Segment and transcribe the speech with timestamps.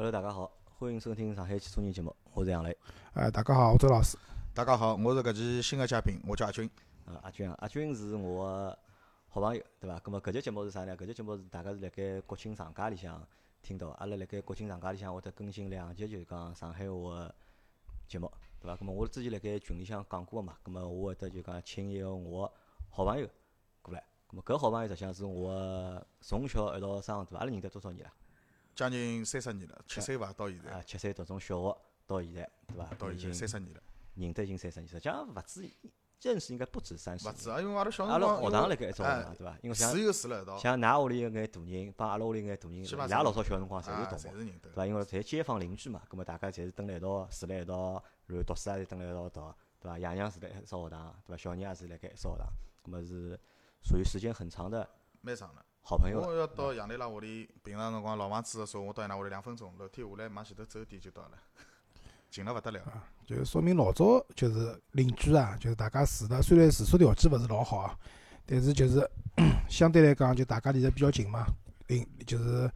[0.00, 2.74] Hello，大家好，欢迎收听上海汽车人节目，我是杨磊。
[3.12, 4.16] 哎，大家好，我周老师。
[4.54, 6.70] 大家好，我是搿期新的嘉宾，我叫阿军。
[7.04, 8.78] 呃，阿军，阿军是我个
[9.28, 9.98] 好朋友，对伐？
[9.98, 10.96] 葛末搿节节目是啥呢？
[10.96, 13.22] 搿节节目是大家是辣盖国庆长假里向
[13.60, 17.34] 听到，阿拉辣盖国庆长假里向会得更新两集，就是讲上海话个
[18.08, 18.76] 节目，对伐？
[18.76, 22.50] 葛末我之前辣盖群里向讲过个嘛，葛末我会得就讲请一个我
[22.88, 23.28] 好朋友
[23.82, 24.02] 过来。
[24.26, 27.40] 葛末搿好朋友实际上是我个从小一道生，对伐？
[27.40, 28.12] 阿拉认得多少年了？
[28.74, 30.32] 将近三十年了，七岁伐？
[30.32, 32.84] 到现在啊，七岁读从小学到现在，对伐？
[32.98, 33.82] 到现在已经三十年了，
[34.14, 35.70] 认得已经三十年，实际上勿止
[36.22, 37.34] 认识应该不止三十年。
[37.34, 39.58] 勿止啊，因为阿拉小辰光阿拉学堂辣盖一因为只学堂，对伐？
[39.62, 44.72] 因为像住又住了一道，像㑚屋里个眼大人，帮阿拉屋里眼大人，伊拉老早小辰光侪啊是同学，侪是认得对。
[44.72, 44.86] 伐？
[44.86, 49.98] 因为侪街坊邻居嘛，葛末大家侪是蹲辣一道，住辣一道，然后读书也是蹲辣一道读，对伐？
[49.98, 51.36] 爷娘是辣一所学堂，对伐？
[51.36, 52.48] 小人也是辣盖一所学堂，
[52.82, 53.40] 葛末是
[53.82, 54.88] 属于时间很长的
[55.22, 55.64] 蛮长的。
[55.90, 56.20] 好朋友。
[56.20, 56.28] 了。
[56.28, 61.30] 我要到杨磊拉屋里，平常辰光老房子个时候，我到伊拉屋里两分钟，楼梯下来往前头走点就到了，
[62.30, 62.80] 近了勿得了。
[63.26, 67.98] 就是说明老早就是邻居啊，就是大家住的，虽然住宿条件勿是老好啊，
[68.46, 69.04] 但是就是
[69.68, 71.44] 相对来讲，就大家离得比较近嘛，
[71.88, 72.70] 邻就是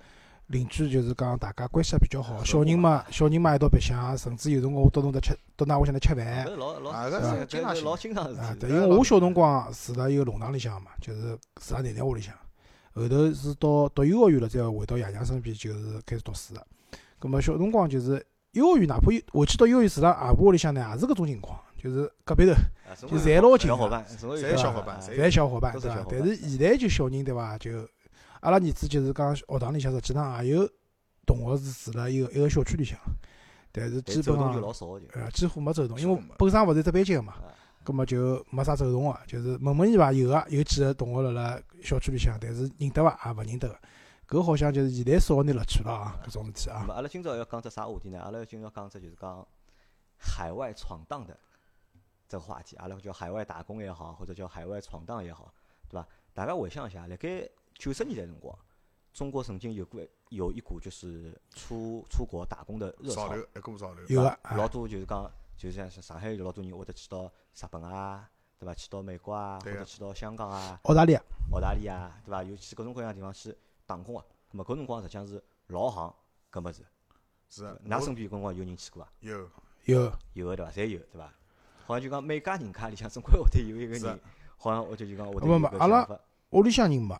[0.48, 6.58] 邻居就是讲大家关系也比较好，小人嘛，小人嘛一道白相，甚至有辰光我到侬搭吃，到㑚屋里向头吃饭。
[6.58, 12.34] 老老经常老经常啊，因为我小辰光住辣一个弄堂里向嘛，就是住辣奶奶屋里向，
[13.02, 16.66] 后头是到读幼儿园了，再回到爷娘身边，就是开始读书了。
[17.18, 22.54] 葛么小辰光就是幼儿园，哪怕有回去到幼儿园住辣阿婆屋里向呢，也是搿种情况，就是隔壁头
[23.08, 24.04] 就侪老近侪小伙啊
[24.56, 25.72] 小伙伴侪侪小伙伴？
[25.72, 27.58] 对伐但是现在就小人对伐？
[27.58, 27.70] 就
[28.40, 30.68] 阿拉儿子就是讲学堂里向实际上也有
[31.26, 32.96] 同学是住辣一个一个小区里向，
[33.72, 35.06] 但是基本上老少就。
[35.14, 37.34] 呃几乎没走动，因为本身勿是一只班级个嘛。
[37.84, 43.78] 啊葛末就没啥走动个，就是问问伊伐，有个有几个同学辣辣小区里向，但是认得伐也勿认得个。
[44.26, 46.86] 搿好像就是现在少年乐趣了啊，搿种事体啊。
[46.88, 48.18] 阿拉今朝要讲只啥话题呢？
[48.20, 49.46] 阿拉今朝讲只就是讲
[50.16, 51.38] 海外闯荡的
[52.26, 55.52] 这个话题，阿拉叫海外打工也好，或者叫海外闯荡也好，
[55.90, 56.08] 对伐？
[56.32, 58.58] 大家回想一下，辣盖九十年代辰光，
[59.12, 60.00] 中国曾经有过
[60.30, 64.04] 有一股就是出出国打工的热潮潮流，，一股潮流。
[64.08, 68.28] 有个对伐老啊，多就是讲，就是像上海有老多人会得去到日本啊，
[68.58, 68.74] 对伐？
[68.74, 71.22] 去到美国啊，或者去到香港啊，澳大利亚
[71.52, 72.42] 澳大利亚，对伐？
[72.42, 73.56] 有去各种各样地方去
[73.86, 74.24] 打工啊。
[74.52, 76.14] 咁么搿辰光实际上是老行
[76.52, 76.84] 搿物事。
[77.48, 79.08] 是的，㑚身边搿辰光有人去过伐？
[79.20, 79.48] 有
[79.84, 80.72] 有有个对伐？
[80.72, 81.32] 侪有对伐？
[81.86, 84.20] 好像就讲每家人家里向总归会得有一个人，
[84.56, 86.08] 好像或者就讲会得不有搿不阿拉。
[86.50, 87.16] 屋里向人没。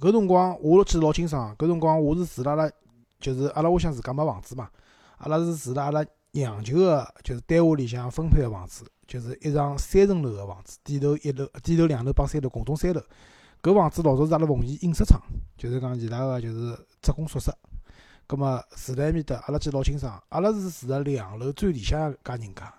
[0.00, 2.70] 搿辰光我记得老清爽，搿辰光我是住辣阿拉，
[3.20, 4.70] 就是阿拉屋里向自家没房子嘛，
[5.18, 13.02] 阿拉是住辣阿拉娘舅个，就是单位里向分配个房子，就是一幢三层楼个房子，底头一楼、底头两楼帮三楼，共同三楼。
[13.62, 15.20] 搿房子老早是阿拉奉贤印刷厂，
[15.56, 17.56] 就是讲伊拉个就是职工宿舍。
[18.28, 22.74] 葛末住辣埃面搭，阿拉记老清爽，阿拉是住辣两楼最里向一家人家，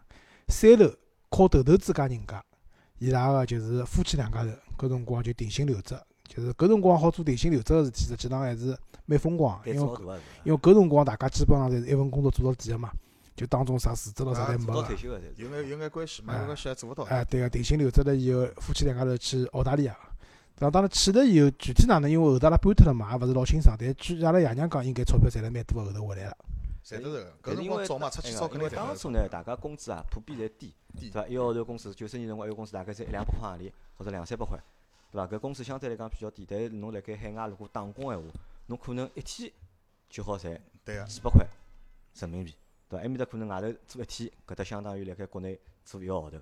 [0.49, 0.89] 三楼
[1.29, 2.43] 靠头头子家人家，
[2.99, 10.19] 伊拉个就是夫妻两家头，搿辰光就定薪留职，就是搿辰光好做定薪留职个事体，实际上还是蛮风光的，胆因为？
[10.43, 12.91] 因为搿辰光大家基本上侪是一份工作做到底个嘛，
[13.37, 14.97] 就当中啥辞职咯啥啊侪没个退。
[14.97, 15.43] 休个侪是。
[15.43, 17.03] 有眼有眼关系，没哎有关系也做勿到。
[17.03, 19.95] 哎，对个，定薪留职了以后，夫妻两家头去澳大利亚。
[20.55, 23.77] 当当然去了以后，具体哪能，因为后头阿拉搬脱了嘛，也勿是老清爽。
[23.79, 26.35] 但据阿拉爷娘讲，应该钞票赚了蛮多个，后头回来了。
[26.83, 28.69] 赚得着个，搿是因为光早嘛，出去哎呀因为烧肯定。
[28.69, 31.27] 当初呢，大家工资啊普遍侪低，低对伐？
[31.27, 34.57] 一个号头工资，九十年辰光一个工资大概才一两百块行钿，或者两三百块，
[35.11, 35.27] 对伐？
[35.27, 38.23] 搿工资相对来讲比较低，但是侬辣盖海外如果打工闲话，
[38.67, 39.51] 侬可能一天
[40.09, 41.45] 就好赚对个，几百块
[42.15, 42.55] 人民币，
[42.89, 43.03] 对伐？
[43.03, 46.37] 埃面搭可能外头做一天，搿搭相当于辣盖国内做一个号头。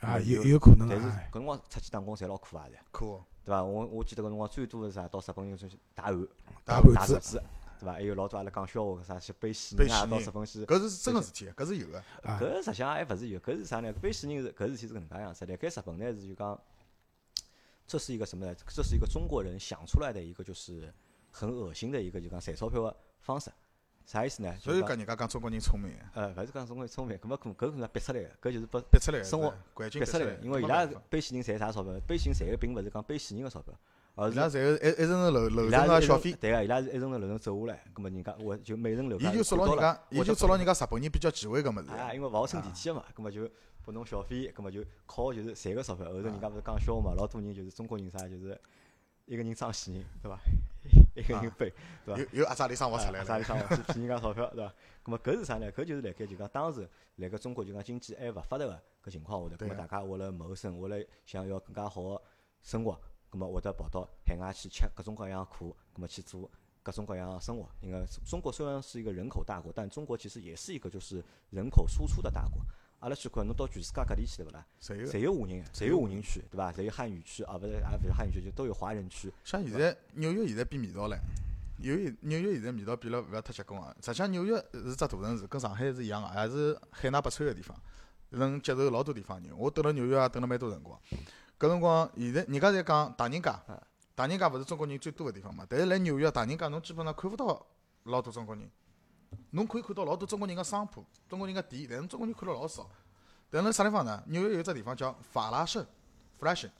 [0.00, 1.22] 啊，有有有可能但是啊。
[1.30, 3.62] 搿辰光出去打工侪老苦啊，侪，可恶对伐？
[3.62, 5.08] 我我记得搿辰光最多的是啥？
[5.08, 6.28] 到日本有种打碗、
[6.64, 7.40] 打盘子
[7.78, 7.92] 对伐？
[7.92, 10.64] 还有老多阿拉讲笑话，啥去背死背人啊，到日本去。
[10.66, 11.98] 搿是真个事体，搿是有个。
[12.22, 13.92] 啊搿实际上还勿是有，搿是啥呢？
[13.94, 15.46] 背死人是搿事体是搿能介样子。
[15.46, 16.60] 辣盖日本呢是就讲，
[17.86, 18.54] 这是一个什么呢？
[18.66, 20.92] 这是一个中国人想出来的一个就是
[21.30, 23.50] 很恶心的一个就讲赚钞票个方式。
[24.06, 24.54] 啥意思呢？
[24.60, 30.34] 所以讲人家讲中国人聪明，呃，勿是讲中国人聪明，搿么可搿可能逼出来个，搿就是拨逼出来个生活环境逼出来个。
[30.42, 31.92] 因为伊拉背死人赚啥钞票？
[32.06, 33.74] 背死人赚个并勿是讲背死人个钞票，
[34.14, 41.90] 而是伊拉侪是一一层层楼楼伊层个小费，对个，伊拉是一层层楼层走下来，葛么人家我就每层楼伊就捉牢人家，伊就捉牢人家日本人比较忌讳搿物事。
[41.90, 43.50] 啊，因为勿好乘电梯个嘛，葛么就
[43.84, 46.06] 拨侬小费，葛么就靠就是赚个钞票。
[46.06, 48.56] 后头人家勿是讲笑话嘛，老多人就是中国人啥，就是
[49.26, 50.38] 一个人装死人，对伐？
[51.16, 51.72] 一个人背，
[52.04, 52.20] 对伐？
[52.20, 54.72] 有有阿扎里生活出来了，啥里上去骗人家钞票，对伐？
[55.02, 55.70] 葛么搿是啥呢？
[55.72, 62.22] 搿就是辣盖就讲当时辣盖中国就讲经济还勿发达个搿情况下头，葛么大家为了谋生，为了想要更加好个
[62.62, 66.48] 生活，葛么会得跑到海外去吃各种各样的苦，葛么去做
[66.82, 67.68] 各种各样生活。
[67.80, 72.62] 因为中国虽然是一个人口大国，但中国其实也是一个就是人口输出的大国。
[73.00, 74.64] 阿拉去看，侬到全世界各地去对勿啦？
[74.80, 75.06] 侪有。
[75.06, 76.72] 侪有华人，侪有华人区，对伐？
[76.72, 79.32] 侪有汉语区，啊，勿是，也勿是汉语区，就都有华人区。
[79.44, 81.18] 像现在纽约现在变味道唻，
[81.78, 83.94] 纽约纽约现在味道变了勿要太结棍啊。
[84.00, 87.76] 实际上纽约是只大城市，跟上海是一样个，也是海纳百川个地方，
[88.30, 89.56] 能接受老多地方人。
[89.56, 90.98] 我蹲辣纽约也蹲了蛮多辰光。
[91.58, 93.50] 搿辰光现在人家侪讲唐人街，
[94.16, 95.66] 唐人街勿是中国人最多个地方嘛？
[95.68, 97.66] 但是来纽约唐人街侬基本上看勿到
[98.04, 98.68] 老多中国人。
[99.50, 102.88] 侬可以看到老多中国人个商铺、中国人个店，但是中国人看了老少。
[103.48, 104.22] 但辣啥地方呢？
[104.26, 105.86] 纽约有只地方叫法拉盛
[106.38, 106.70] （Flushing），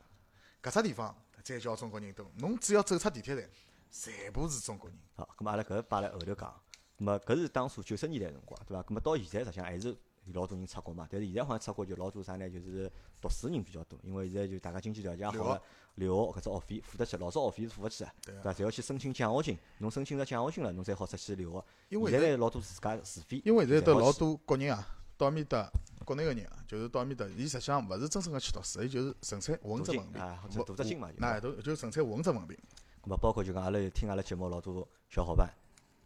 [0.63, 1.15] 搿只地方
[1.45, 2.27] 才叫中国人多。
[2.39, 3.49] 侬只要走出地铁站，
[3.91, 4.99] 全部是中国人。
[5.15, 6.61] 好，咁么阿拉搿摆辣后头讲。
[6.99, 8.83] 咁么搿是当初九十年代辰光，对伐？
[8.83, 9.97] 咁么到现在实际上还是
[10.33, 11.07] 老多人出国嘛。
[11.11, 12.49] 但是现在好像出国就老多啥呢？
[12.49, 12.91] 就是
[13.21, 15.63] 读书人比较多，因为现在就大家经济条件好了，
[15.95, 17.17] 留学搿只学费付得起。
[17.17, 18.53] 老早学费是付勿起个，对伐？
[18.53, 21.65] 侪要去申请奖学金，侬申请着奖学金了，侬才好出去留学。
[21.89, 23.41] 因为现在老多自家自费。
[23.45, 24.87] 因为现在都老多国人啊，
[25.17, 25.69] 到埃面搭。
[26.05, 32.57] 国内个人啊，就是到埃面搭，伊实际上勿是真正个去读书，伊就是纯粹混只文凭，或者镀只金嘛，那都就纯粹混只文凭。
[33.03, 35.53] 咁么包括就讲阿拉听阿拉节目老多小伙伴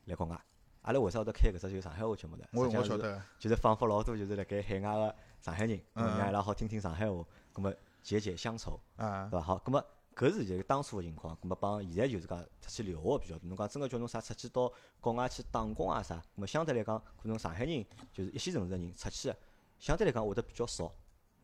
[0.07, 0.41] 来国外，
[0.83, 2.45] 阿拉为啥会得开搿只就上海话节目呢？
[2.53, 7.25] 我我晓得，就是仿佛老多就是辣盖海外个上海人，让伊拉好听听上海话，
[7.55, 7.73] 咁么
[8.03, 9.41] 解解乡愁，对伐？
[9.41, 9.85] 好，咁么
[10.15, 13.49] 搿是就当初个情况，葛么帮现在就是讲出去留学比较多。
[13.49, 19.33] 侬讲真个叫侬啥出去到国外去打工啊啥，葛么相对来讲，可能上海人就是一线城市个人出去。
[19.79, 20.93] 相对来讲会得比较少，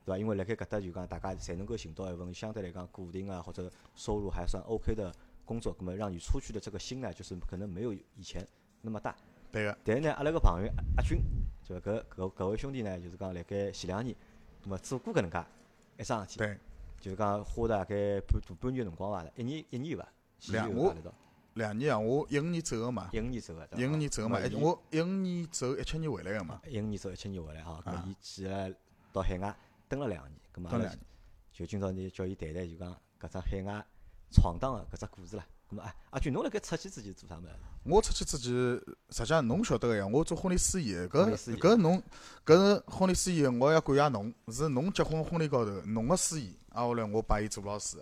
[0.04, 0.18] 对伐？
[0.18, 8.46] 因为辣盖搿搭就讲大家侪能够寻到一份相对来讲固定啊或者收入还算 OK 的工作，那么让你出去的这个心呢，就是可能没有以前
[8.82, 9.14] 那么大。
[9.50, 9.78] 对个。
[9.84, 11.20] 但是呢，阿拉个朋友阿军，
[11.62, 14.14] 就搿搿搿位兄弟呢，就是讲辣盖前两年，
[14.62, 15.44] 那么做过搿能介
[15.98, 16.38] 一桩事体。
[16.38, 16.58] 对。
[16.98, 20.08] 就是讲花大概半大半年辰光伐，一年一年有伐？
[20.48, 20.94] 两我
[21.54, 23.08] 两年啊，我一五年走个嘛。
[23.12, 23.68] 一五年走个。
[23.76, 26.60] 一五年走个嘛，我一五年走一七年回来个嘛。
[26.66, 28.70] 一五年走一七年回来哈，搿伊去了
[29.12, 29.54] 到海外
[29.88, 30.96] 蹲了两年，搿么
[31.52, 33.86] 就今朝呢叫伊谈谈就讲搿只海外
[34.32, 35.46] 闯荡个搿只故事啦。
[35.70, 37.48] 搿么哎，阿俊侬辣盖出去之前做啥物事？
[37.84, 38.52] 我出去之前，
[39.10, 42.02] 实际上侬晓得个呀，我做婚礼司仪，搿搿侬
[42.44, 47.98] 搿是婚礼司仪，我要感谢侬，是侬结婚婚礼高头侬个司仪，啊后来我把伊做老师，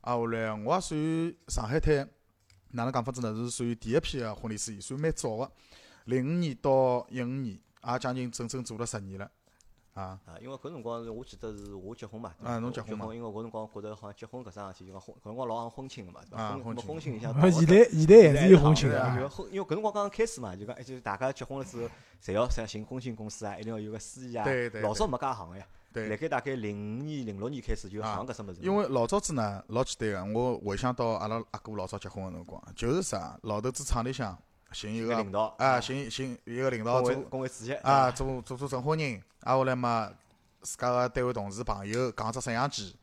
[0.00, 2.08] 啊后来我也属于上海滩。
[2.70, 3.34] 哪能讲法子呢？
[3.34, 5.50] 是属于第一批个婚礼司仪，算蛮早个。
[6.04, 9.30] 零五年到一五年，也将近整整做了十年了。
[9.98, 10.20] 啊。
[10.26, 12.32] 啊，因为搿辰光是我记得是我结婚嘛。
[12.42, 13.14] 啊，侬结婚嘛？
[13.14, 16.56] 因为搿辰光觉着好像结婚搿桩事体，就讲婚搿辰光老行婚庆个嘛，对伐？
[16.58, 17.32] 婚婚庆里向。
[17.50, 18.96] 现在现在还是有婚庆个。
[19.50, 21.90] 因为搿辰光刚刚开始嘛，就讲，就大家结婚了之后，
[22.22, 24.44] 侪要想寻婚庆公司啊，一定要有个司仪啊。
[24.44, 24.82] 对对。
[24.82, 25.66] 老早没介行个呀。
[25.92, 26.08] 对。
[26.08, 28.60] 辣盖大概零五年、零六年开始就行搿物事。
[28.60, 34.36] 因为老早子呢，老简单个，我回想到阿拉阿哥老早结婚个辰光，就是啥，老头子厂里向
[34.72, 40.12] 寻一个领导，啊，寻寻一个领导做工会主席，啊，做做做证婚人，啊，后来嘛，
[40.60, 42.96] 自家个单位同事朋友扛只摄像机，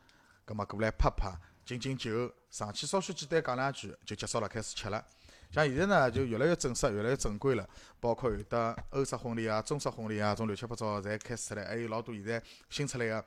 [0.46, 1.32] 葛末过来拍拍，
[1.66, 5.04] 敬敬酒，上去稍许简单讲两句就结束了，开始吃了。
[5.52, 7.66] 像现在呢，就越来越正式，越来越正规了。
[8.00, 11.66] 包括有的欧式婚礼啊、中式婚礼啊，种乱七八糟侪开始出来。
[11.66, 13.26] 还有老多现在新出来个，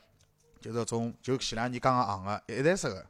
[0.60, 3.06] 就是种就前两年刚刚行个一站式个，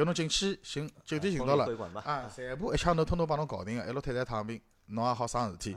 [0.00, 1.66] 叫侬进去寻酒店寻到了
[2.04, 5.76] 啊，全部一枪头通通帮侬搞定个，一路太太躺平，侬也好省事体。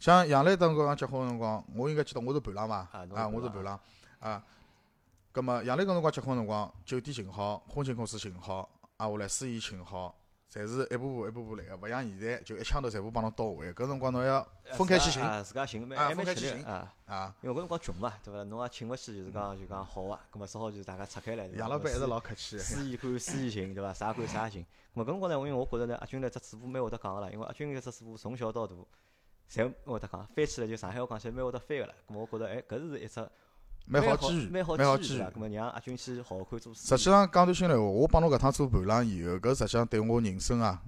[0.00, 3.78] 像杨澜当辰光结婚个辰光，我应该记得我是伴郎嘛，啊，我是伴郎
[4.20, 4.42] 啊。
[5.32, 8.66] 葛末杨澜搿辰光结婚辰光，酒店寻好，婚庆公司寻好，
[8.96, 10.14] 啊，下来司仪请好。
[10.52, 13.72] 侪是一步步一步步来个，勿像现在就一枪头全部帮侬到位。
[13.72, 17.34] 搿辰光侬要分开去寻，自家寻，啊，分开去寻啊啊！
[17.40, 18.42] 因为搿辰光穷嘛，对伐？
[18.42, 21.46] 侬也请勿起，就是讲就讲好个，葛末只好就是大家拆开来。
[21.54, 22.58] 杨老板还是老客气。
[22.58, 23.94] 司仪管司仪寻，对伐？
[23.94, 24.62] 啥管啥行。
[24.62, 24.66] 咾
[24.98, 28.74] 么搿辰光呢，因为我觉着呢，阿军呢只嘴巴蛮会得讲个啦，因为阿军搿只嘴巴从小到大，
[29.50, 31.94] 侪蛮会得讲，翻起来就上海话讲起来蛮会得翻个啦。
[32.06, 33.26] 咾么我觉着，哎，搿是一只。
[33.86, 35.20] 蛮好机遇，蛮好机遇。
[35.22, 40.82] 咁么让阿军去好好看做实际上讲句心里话，我帮侬搿趟做伴郎以后，搿实际上对我人生啊。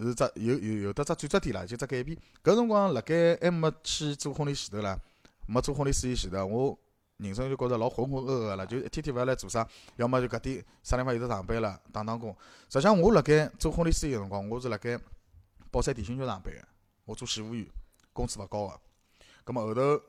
[0.00, 2.18] 是只有有有得只转折点啦，就只改变。
[2.42, 4.98] 搿辰光辣盖还没去做婚礼前头啦，
[5.46, 6.76] 没做婚礼司仪前头，我
[7.18, 12.34] 人生就觉着老浑浑噩噩了，就一天天勿晓得来做啥，要么就搿点啥地方有得上班了，打打工。
[12.68, 14.98] 实际上我辣盖做婚礼司仪个辰光，我是辣盖
[15.70, 16.60] 宝山电信局上班个，
[17.04, 17.64] 我做事务员，
[18.12, 18.80] 工资勿高个。
[19.44, 20.00] 咁么后头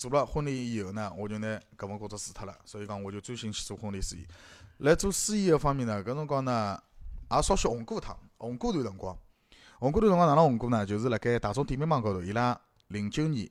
[0.00, 4.26] 做了婚礼以后呢，我就拿搿份工作辞脱了，所以讲我就专心去做婚礼司仪。
[4.78, 6.82] 来做司仪个方面呢，搿辰光呢
[7.30, 9.14] 也稍许红过一趟，红过段辰光。
[9.78, 10.86] 红过段辰光哪能红过呢？
[10.86, 13.46] 就是辣盖大众点评网高头，伊拉零九年、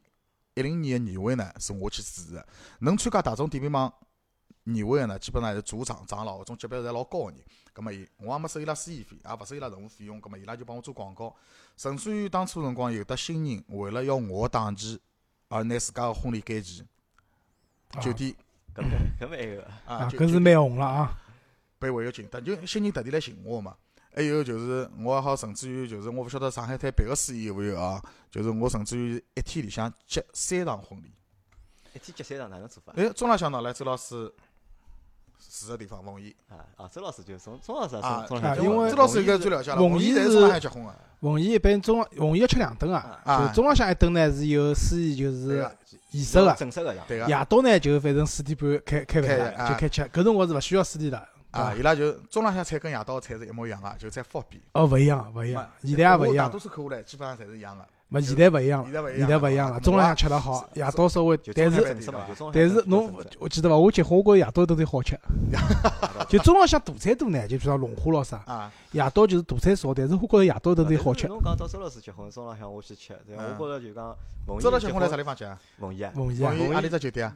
[0.55, 2.43] 一零年个年会呢，是我去主持个。
[2.79, 3.93] 能参加大众点评网
[4.63, 7.39] 年会个呢，基本上是组长、长老搿种级别侪老高个人。
[7.73, 10.19] 葛末伊我也没收伊拉司仪费，也勿收伊拉任何费用。
[10.19, 11.35] 葛末伊拉就帮我做广告，
[11.77, 14.99] 甚至于当初辰光有得新人为了要我个档期，
[15.49, 16.83] 而拿自家个婚礼改期，
[17.99, 18.33] 酒店
[18.73, 18.83] 搿
[19.19, 21.19] 搿蛮有个，啊，啊，搿是蛮红了啊。
[21.79, 23.75] 被违约金，但就新人特地来寻我个嘛。
[24.13, 28.01] 还有就是，我也好，甚至于就是我勿晓得上海滩别个司仪有勿有啊？
[28.29, 31.11] 就是我甚至于一天里向结三场婚礼。
[31.93, 32.93] 一天接三场哪能做法？
[32.95, 34.31] 哎，中浪向呢来周老师
[35.39, 39.77] 住个地方奉贤啊啊，周老师就从钟老师啊，钟啊因为周老师应该最了解了。
[39.77, 45.75] 奉贤是贤在钟浪向结婚个，奉贤一般中奉贤要吃两顿啊，啊就中浪向一顿呢是有司仪就是个，
[46.11, 47.05] 仪式个，正式个样。
[47.07, 47.27] 对个。
[47.27, 50.01] 夜到呢就反正四点半开开饭就开吃。
[50.03, 54.61] 搿辰光是勿需要司仪的，啊，伊拉就中浪向菜跟夜到个菜是一模一样个，就在方便。
[54.73, 57.85] 哦，勿一样，勿一样，现在也勿一样我大多，数客户来基本上侪是一样个。
[58.11, 59.75] 没现在勿一样了，现在勿一样了。
[59.75, 61.95] 啊中浪向吃得好，夜到稍微，但是
[62.51, 63.77] 但是侬我记得伐？
[63.77, 65.15] 我结婚我觉着夜到都得好吃，
[66.27, 71.27] 就中浪向大餐多呢，就比如讲龙虾咯啥，啊，夜到就是大餐少，但是我觉着夜到都得好吃。
[71.27, 74.17] 侬讲到周老师结婚，中浪向我去吃，对我觉着就讲
[74.59, 75.59] 周老结婚来啥地方结啊？
[75.79, 77.35] 奉贤啊，奉贤啊奉，贤阿里只酒店啊？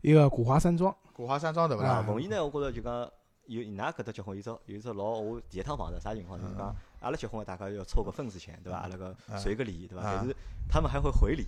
[0.00, 2.04] 一个古华山庄，古华山庄对伐啦啊？
[2.06, 3.06] 奉贤呢，我觉着就讲
[3.46, 6.48] 有伊拉搿搭结婚有只有只老我第一趟碰着啥情况呢？
[6.50, 8.78] 就讲阿拉结婚大概要凑个份子钱，对伐？
[8.78, 10.08] 阿拉个嗯随个礼，对伐？
[10.08, 10.34] 啊但是
[10.68, 11.46] 他们还会回礼。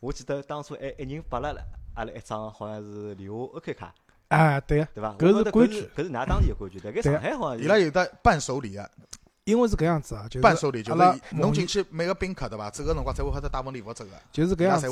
[0.00, 1.54] 我记得当初还一人拨了
[1.94, 3.92] 阿拉一张好像是礼物 OK 卡，
[4.28, 5.14] 哎，对个，对伐？
[5.18, 8.88] 搿是规矩搿是㑚当地个规矩，但搿上海好像伊拉有的伴手礼啊，
[9.44, 12.70] 因为是搿样子啊，就是伴手礼就拉是侬进去每个宾客对伐？
[12.70, 14.10] 走个辰光才会好得带份礼物走个。
[14.30, 14.86] 就是搿样子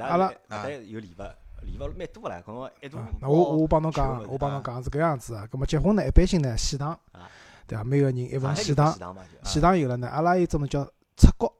[0.00, 1.22] 阿拉搿搭有礼物，
[1.62, 5.46] 礼物蛮多个唻，搿种一大啊，那我我帮侬讲我帮侬啊讲是搿样子啊。
[5.50, 7.30] 葛末结婚呢，一般性呢喜糖啊，
[7.70, 7.84] 对伐？
[7.84, 8.92] 每个人一份喜糖
[9.44, 10.84] 喜，糖有了呢，阿拉有种呢叫
[11.16, 11.52] 擦糕，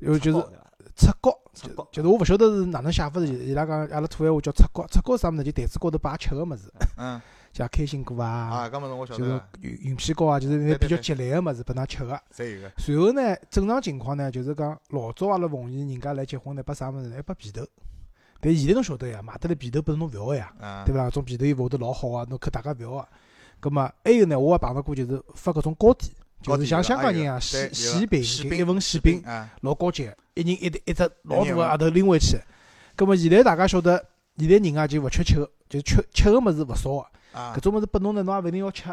[0.00, 0.50] 有就是对伐
[0.94, 5.44] 擦糕，就是我勿晓得是哪能写法子，伊拉讲阿拉土闲话叫擦糕，擦糕是啥物事呢？
[5.44, 7.20] 就台子高头摆吃个物事，嗯
[7.54, 12.20] 像开心果啊，啊，搿么子我晓就是得，云云皮糕啊，就是那比较吉利个物事拨㑚吃个。
[12.34, 12.72] 侪有个。
[12.78, 17.14] 随后呢，正常情况呢，就是讲老早阿拉奉贤人家来结婚呢，拨啥物事呢？
[17.14, 17.64] 还拨皮头。
[18.40, 20.52] 但现在侬晓得呀，买得来皮头拨侬勿要个呀。
[20.60, 21.08] 啊对伐？
[21.10, 23.08] 种皮头衣服会得老好啊，侬可大家勿要啊。
[23.64, 32.38] 葛末还有呢，我也碰到过，就是发搿种糕点，就是像香港人啊，喜喜饼，喜一份喜饼，啊，老高级的，一人一一只老大个盒头拎回去。
[32.94, 34.04] 葛末现在大家晓得，
[34.36, 37.40] 现在人啊就勿缺吃个，就是吃吃个物事勿少个。
[37.40, 38.84] 啊搿种物事拨侬呢，侬也勿一定要吃。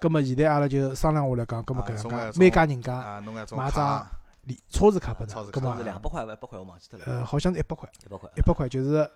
[0.00, 3.22] 葛末现在阿拉就商量下来讲，葛末搿样讲，啊送个送每家人家
[3.56, 4.04] 买张
[4.42, 7.88] 礼超市卡拨㑚，超市卡葛末是两百块还，一百块我忘记脱了，呃好像是一百块。
[8.04, 9.08] 一百块，一百块就是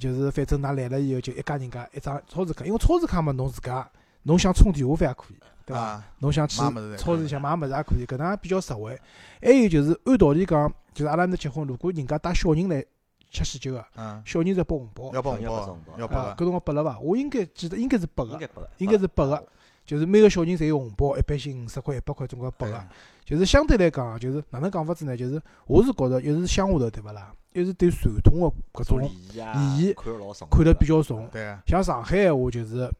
[0.00, 3.88] 就是反正㑚来了以后就一家人家一张超市卡，因为超市卡嘛侬自家
[4.22, 5.36] 侬想充电话费也可以，
[5.66, 5.80] 对伐？
[5.80, 6.56] 啊，侬想去
[6.96, 8.98] 超市里向买物事也可以，搿能也比较实惠。
[9.40, 12.84] 还有就是按道理讲，就是阿拉那结婚，如果人家带小人来
[13.30, 16.98] 吃喜酒个，嗯，小人是要包红包，要包红包要包红，包啊，搿要包个，辰光拨了伐？
[17.00, 18.38] 我应该记得应该是拨个，
[18.78, 19.46] 应该是拨个，
[19.86, 22.76] 就是每个小人侪有红包，一般性五十块、一百块总归要拨个。
[22.76, 22.88] 哎
[23.22, 25.16] 就是相对来讲，就是哪能讲法子呢？
[25.16, 27.32] 就是我是觉着，一是乡下头对勿啦？
[27.52, 31.28] 一是对传统个搿种种礼仪啊，礼仪看得老重，看得比较重。
[31.30, 32.90] 对个，像上海闲话就是，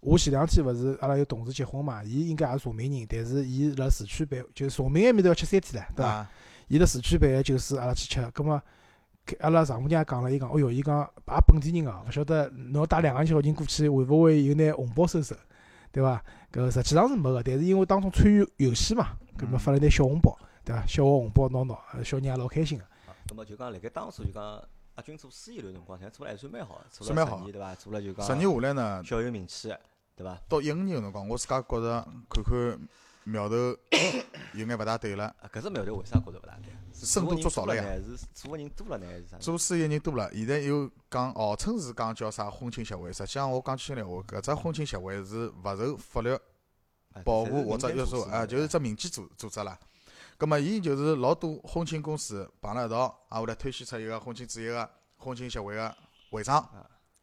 [0.00, 6.08] 我前两天勿是阿拉有同事结婚嘛，伊应该也是崇明人，但是伊辣市区办，就是崇明埃面搭要吃三天唻，对伐？
[6.10, 6.30] 啊，
[6.68, 8.60] 伊辣市区办个酒肆，阿拉去吃，葛末
[9.40, 15.36] 阿拉丈母娘也讲了，伊讲，哦哟，伊讲也本地人哦，勿晓得侬带两个小人过去，会勿会有拿红包收收，
[15.92, 16.24] 对伐？
[16.50, 20.84] 搿实际上是没个，但是因为当中参与游戏嘛，葛末发了点小红包，对伐？
[20.86, 22.84] 小个红包拿拿，呃小人也老开心个。
[22.84, 22.88] 啊
[23.28, 24.42] 咁么就讲辣盖当初就讲
[24.96, 27.74] 阿军做司仪段辰光，侪做了还算蛮好的，做算蛮好了十年对伐？
[27.76, 29.72] 做了就讲十年下来呢，小有名气，
[30.20, 30.38] 对伐？
[30.48, 32.88] 到一五年个辰光，我自家觉着看看
[33.24, 36.70] 苗头有眼勿大对了， 啊，搿只苗头为啥觉着勿大对？
[36.92, 38.02] 是深度做少了呀呢？
[38.02, 39.38] 是做个人多了呢，还是啥？
[39.38, 46.36] 做事业人多了，现在又讲号称是讲叫啥婚庆协会，实际上我讲句心里话，搿只婚庆协会是勿受法律
[47.14, 49.78] 哎保护或者约束，啊，就是只民间组组织啦。
[50.36, 55.94] 葛末伊就是老多婚庆公司碰辣一道，啊，会来推选出一个婚庆主席个婚庆协会个
[56.30, 56.62] 会长。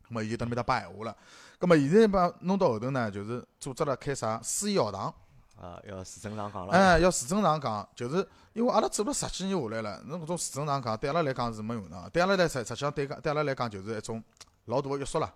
[0.03, 1.17] 葛末伊就蹲那边搭摆闲话了。
[1.59, 5.13] 葛末现在把弄到后头呢，就是组织了开啥司仪学堂，
[5.59, 14.23] 啊，要市政上讲了，哎，要市政上讲，就是因为阿拉做了十几年下来了，侬搿种市政上讲对阿拉来讲是没用的，对阿拉来实实际上对讲对阿拉来讲就是一种
[14.65, 15.33] 老大个约束了。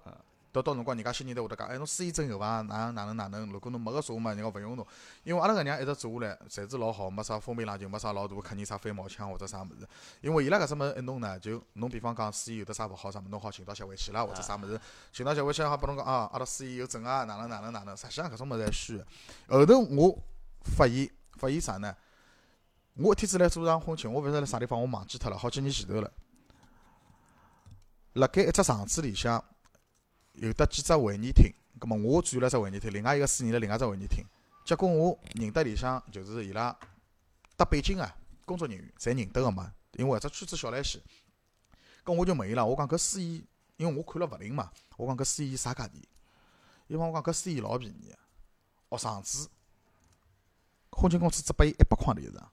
[0.51, 2.61] 到到辰光，人家新人都会得讲，哎，侬司仪证有伐？
[2.61, 3.49] 哪能哪能哪能？
[3.49, 4.85] 如果侬没个说嘛，人家勿用侬。
[5.23, 9.87] 因为阿拉搿样一直做下来，侪是老好，没啥风平浪静，没啥老大个客人啥翻毛腔或者啥物事。
[10.19, 14.79] 因为伊拉搿只物事一弄呢，就侬比方讲司仪有得啥勿好啥物事，侬好寻到协会去啦，或者啥物事，
[15.13, 17.95] 寻到协会去好拨侬讲啊，阿拉司仪有证啊，哪能哪能哪能。
[17.95, 19.07] 实际上搿种物事还虚的。
[19.47, 20.17] 后头我
[20.63, 21.95] 发现发现啥呢？
[22.95, 26.11] 我一天子来做场婚庆，我勿晓得辣啥地方，我忘记脱了，好几年前头了。
[28.13, 29.41] 辣盖一只场子里向，
[30.33, 34.25] 有得几只会议厅，葛末我转了只会议厅，另外一个司仪辣另外只会议厅。
[34.63, 36.75] 结果我认得里向就是伊拉
[37.57, 40.99] 搭北京啊，工作人员侪认得个嘛，因为搿只圈子小了一些。
[42.05, 43.43] 搿我就问伊拉，我讲搿司仪，
[43.77, 45.91] 因为我看了勿灵嘛，我讲搿司仪啥价钿？
[46.87, 49.49] 伊帮我讲搿司仪老便宜个，学生子，
[50.91, 52.51] 婚庆公司只拨伊一百块钿一场。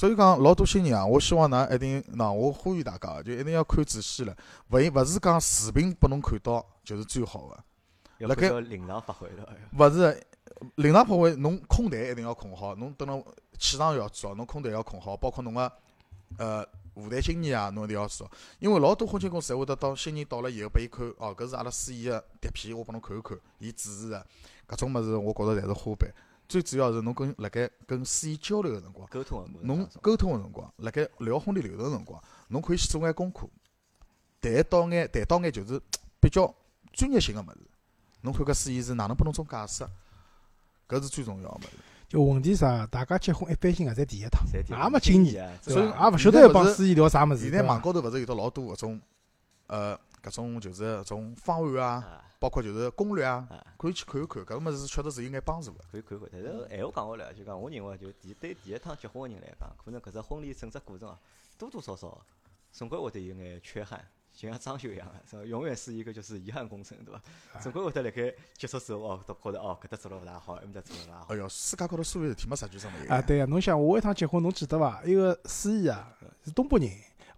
[0.00, 4.34] 所以讲老多新人啊，我希望㑚一定，喏，我呼吁大家，就一定要看仔细了，
[4.70, 7.58] 勿勿是讲视频拨侬看到就是最好个。
[8.16, 9.44] 要辣盖临场发挥了。
[9.50, 10.26] 哎勿是
[10.76, 13.22] 临场发挥，侬空台一定要控好，侬等侬
[13.58, 15.70] 气场要足，侬空台要控好，包括侬个
[16.38, 18.26] 呃舞台经验啊，侬一定要足。
[18.58, 24.26] 因为老多婚庆公司侪会得到新人到了以后，拨伊看，哦，搿是阿拉司仪个碟片，我拨侬看一看，伊指示个
[24.66, 26.10] 搿种物事，我觉着侪是花瓣。
[26.50, 33.48] 最主要是侬跟辣盖跟司仪交流个辰光，沟通个侬沟通个辰光，辣盖聊婚礼流程个辰光，侬可以去做眼功课，
[34.40, 35.80] 谈到眼谈到眼就是
[36.20, 36.52] 比较
[36.92, 37.60] 专业性个物事。
[38.22, 39.84] 侬看搿司仪是哪能拨侬种解释，
[40.88, 41.68] 搿是最重要个物事。
[42.08, 42.84] 就问题啥？
[42.88, 45.86] 大家结婚一般性啊，侪第一趟，也没经验，啊，所以？
[45.86, 47.44] 也勿晓得要帮司仪聊啥物事。
[47.44, 49.00] 现在网高头勿是有得老多搿种
[49.68, 55.84] 呃搿种就是搿种方案啊，啊包括就是攻略啊，啊，可以去看一看，搿个物事确实是有眼帮助个。
[55.90, 56.28] 可以看看。
[56.32, 61.18] 但是闲话讲回来，就讲我认为，就第对第一趟结婚个人来讲，可能搿只婚礼整只过程哦，
[61.58, 62.20] 多多少少
[62.72, 64.04] 总归会得有眼缺憾。
[64.32, 65.44] 就像装修一样个， 是吧？
[65.44, 67.60] 永远是一个就是遗憾工程，对伐？
[67.60, 71.36] 总归会得辣盖结束之后哦，都觉着哦，搿搭做了勿大好，埃面搭做了勿大好哎。
[71.36, 73.12] 哟，世界高头所有事体没十句真没有。
[73.12, 75.02] 啊，，对呀，侬想我一趟结婚，侬记得伐？
[75.04, 76.88] 一个司仪啊，是东北人，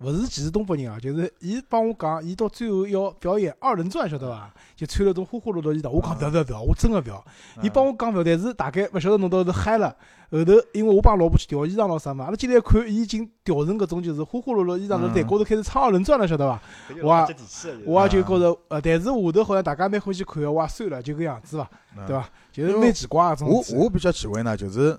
[0.02, 4.52] 勿是歧视东北人啊，就是伊帮我讲，伊到最后要表演二人转，晓得伐？
[4.74, 7.24] 就穿了种花花绿绿衣裳，我讲勿要勿要勿要，我真个勿要。
[7.62, 9.94] 伊帮我讲勿要，但是大概勿晓得侬到是嗨了。
[10.30, 16.60] 后头因为我帮老婆去调衣裳咾啥嘛，阿拉进来一看，伊已经调成搿种就是花花绿绿衣裳，辣台高头开始唱二人转了，晓得伐？
[17.02, 22.28] 我也接地气的，我也就觉着，呃，但是下头好像大家蛮欢喜看个，我也算了，就搿样子伐，嗯对伐？
[22.50, 23.48] 就是蛮奇怪个种。
[23.48, 24.98] 我我比较奇怪呢，就是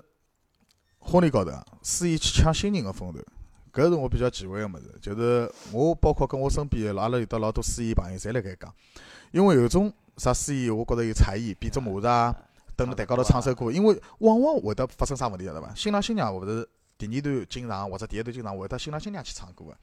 [1.00, 3.18] 婚礼高头啊，司仪去抢新人个风头，
[3.74, 4.84] 搿是我比较忌讳个物事。
[5.02, 8.72] 就是我包括跟我身边个阿拉有得老多司仪朋友，侪辣盖讲，
[9.32, 12.34] 因为有种啥司仪，我觉着有才艺，变只模子啊，
[12.76, 15.74] 蹲辣台高头唱首歌，因为往往会得发生啥问题，晓得伐？
[15.74, 19.76] 新郎新娘勿是第二段进场或者第一段进场会得新郎新娘去唱歌个。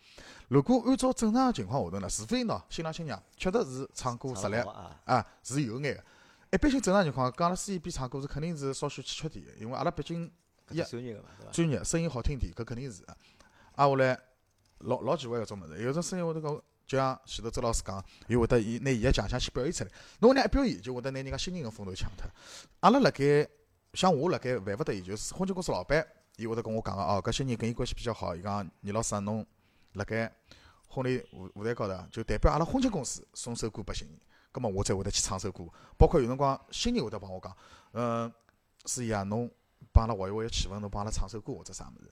[0.47, 6.03] 如果按照正常个情况下头呢，除非喏新郎新娘确实是唱歌实力啊，啊是有眼个。
[6.53, 10.31] 一般性正常情况，讲阿拉司仪边唱歌是肯定是稍许欠缺点个，因为阿拉毕竟
[10.69, 13.15] 一专业，声音好听点，搿肯定是个。
[13.81, 14.19] 挨下来
[14.79, 22.29] 老老忌讳搿种物事，有种声音会得讲，就像前头周老师讲，伊会得伊拿伊个强项去表现出来，侬那一表演就会得拿人家新人个风头抢脱。
[22.81, 23.47] 阿拉辣盖
[23.95, 26.05] 像我辣盖万勿得已，就是婚庆公司老板，
[26.37, 29.43] 伊会得跟我讲个哦，搿些人跟伊关系比较好，伊讲倪老师，侬
[29.93, 30.31] 辣盖
[30.87, 34.19] 婚礼舞舞台高头啊，就代表阿拉婚庆公司送首歌拨新人，
[34.51, 35.65] 葛末我才会得去唱首歌。
[35.97, 37.55] 包括有辰光新人会得帮我讲，
[37.93, 38.31] 嗯，
[38.85, 39.49] 司仪啊，侬
[39.91, 42.11] 帮阿拉活跃活跃气氛，侬帮阿拉唱首歌或者啥物事。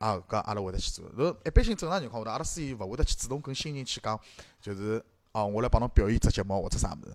[0.00, 1.04] 啊，搿阿拉会得去做。
[1.14, 4.18] 如一般性正常情况下头，阿拉司仪勿会得去主动跟新人去讲，
[4.58, 7.14] 就是哦，我来帮侬表演只节目或者啥物事。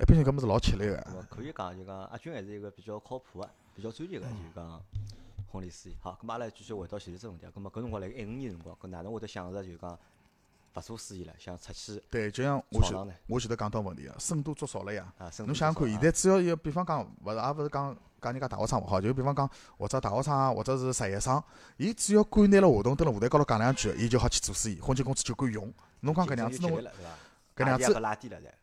[0.00, 0.96] 一般性搿物事老吃力个。
[1.30, 4.82] 可以讲，就讲阿军还是一个比较靠谱个、比较专业个，就讲
[5.52, 5.94] 婚礼司仪。
[6.00, 7.52] 好，咁阿拉继续回到前头只问题啊。
[7.54, 9.96] 咁么搿辰光辣盖一五年辰光，搿哪能会得想着就讲
[10.74, 12.96] 勿做司仪了，想出去对，就像我前？
[13.26, 15.12] 我前头讲到问题啊，深度做少了呀。
[15.46, 21.42] 侬想想看，现在只要有，比方讲，勿是也勿是讲讲人家大学生勿好，就比方讲或者大学生啊，或者是实习生，
[21.76, 25.72] 伊只要敢拿了话筒蹲辣舞台高头讲两句，伊就好去做司仪，婚庆公司就敢用。
[26.00, 26.82] 侬讲搿样子侬？
[27.56, 27.84] 搿样子。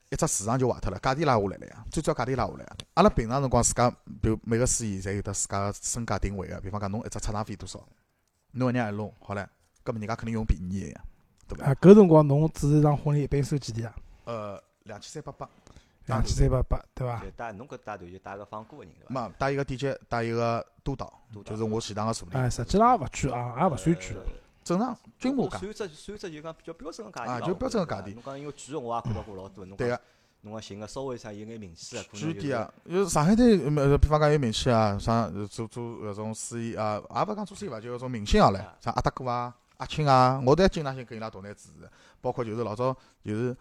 [0.09, 2.75] 一只市场就坏脱了，价钿拉下来了呀，最早价钿拉下来啊。
[2.95, 3.89] 阿拉平常辰光自家，
[4.21, 7.81] 比如每个司仪侪有得自家个身价定位个，比方讲侬一只出场费多少，
[8.51, 9.47] 侬一让一弄好唻，
[9.85, 11.01] 搿么人家肯定用便宜个呀，
[11.55, 11.71] 对伐？
[11.71, 13.95] 啊，搿辰光侬主持一场婚礼一般收几钿啊？
[14.25, 15.49] 呃，两千三百八，
[16.05, 17.21] 两千三百八，对伐？
[17.23, 19.13] 就带侬搿带团就带个放歌个人，对伐？
[19.13, 21.11] 嘛带一个 DJ，带一个督导，
[21.45, 24.03] 就是我前趟个助理，哎，实际上也勿贵啊，也勿算贵。
[24.15, 24.23] 呃
[24.63, 25.57] 正常均价价。
[25.57, 30.01] 算只算只就讲比较标准个价钿吧啊就标准个价钿侬讲因为贵我也看到过老多，侬讲对个，
[30.41, 33.43] 侬讲寻个稍微啥有眼名气个，可能就是举点啊，有上海滩，
[33.75, 41.89] 呃，比方讲有名气啊，像呃做做搿种司仪啊，也勿讲做司仪伐，就搿种明星啊唻啊，像阿达哥啊、阿青啊，我都经常性跟伊拉同台主持，
[42.21, 43.57] 包括就是老早就是，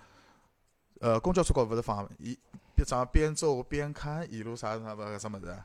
[1.00, 2.38] 呃，公交车高头勿是放一
[2.74, 5.56] 边上边走边看一路啥啥勿搿啥物事，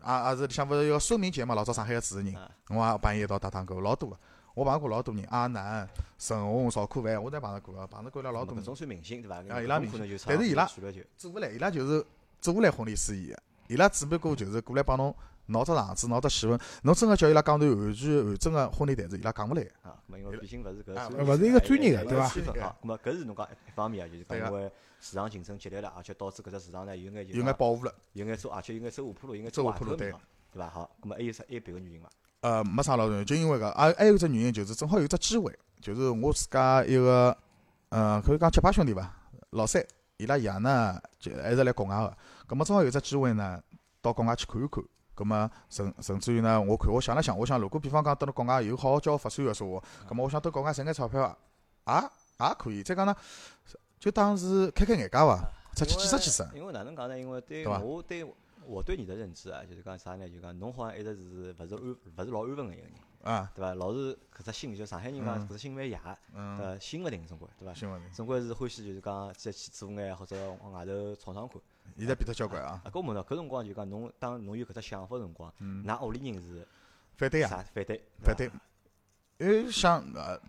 [0.00, 4.16] 啊也是里向勿是有个孙明杰嘛，老早上海个主持人，啊我也帮伊一道打打过，老多个，
[4.54, 8.66] 我碰着过老多人，阿南、陈红、邵可凡，我侪碰着过个，碰着过伊拉老多人搿。
[8.66, 9.38] 种算明星对伐？
[9.52, 10.68] 啊伊拉明星但是伊拉
[11.16, 12.06] 做勿来，伊拉就是
[12.40, 15.12] 做勿来婚礼司仪个，伊拉只不过就是过来帮侬
[15.46, 19.62] 闹只场子，闹只气氛，侬真个叫伊拉讲段完全完整个婚礼台词，伊拉讲勿来。
[19.82, 27.94] 啊，因为毕竟勿是搿勿是一个专业个对伐区分好，咁么搿是侬讲一方面啊，就是讲因为市场竞争激烈了，而且导致搿只市场呢有眼有眼讲保护了。
[28.12, 30.20] 有眼走，而且有眼走下坡路，有眼走走下坡路对坏头的地方，
[30.52, 30.68] 对伐？
[30.70, 31.44] 好，咁么还有啥？
[31.48, 32.08] 还有别个原因伐？
[32.40, 37.36] 呃，没啥老原因，就因为搿，还还有只原因就是正好有只机会，就是我自家一个，
[37.90, 39.14] 呃，可以讲结拜兄弟伐，
[39.50, 39.84] 老三，
[40.16, 43.62] 伊拉爷呢就还是来国外个，葛末正好有只机会呢，
[44.00, 44.82] 到国外去看一看。
[45.16, 51.22] 葛末甚甚至于呢，我看我想了想，我想如果比方讲蹲辣国外有好好交发展个说话，葛末我想蹲国外赚眼钞票
[51.84, 52.82] 啊，也也可以。
[52.82, 53.16] 再讲呢，
[53.98, 55.42] 就当是开开眼界伐，
[55.74, 56.46] 出去见识见识。
[56.54, 57.18] 因为哪能讲呢？
[57.18, 58.34] 因为对对我对
[58.66, 60.28] 我对你的认知啊，就是讲啥呢？
[60.28, 61.66] 就讲侬好像一直是勿是安
[62.18, 63.74] 勿是老安分个一个人，啊，对伐？
[63.74, 65.98] 老是搿只心，就上海人讲嗯搿只心蛮野，
[66.34, 67.72] 嗯，呃，心勿定总归，对伐？
[67.72, 71.58] 心勿定，总归是欢喜就是讲再去做眼或者往外头闯闯看。
[71.98, 76.66] 现在变得交关啊，啊，搿我问侬，搿辰光就讲侬当侬有搿只想法个辰光，嗯，㑚屋里人是
[77.16, 77.48] 反对啊。
[77.48, 78.02] 啥反对？
[78.22, 78.50] 反对，
[79.38, 80.40] 因为想呃，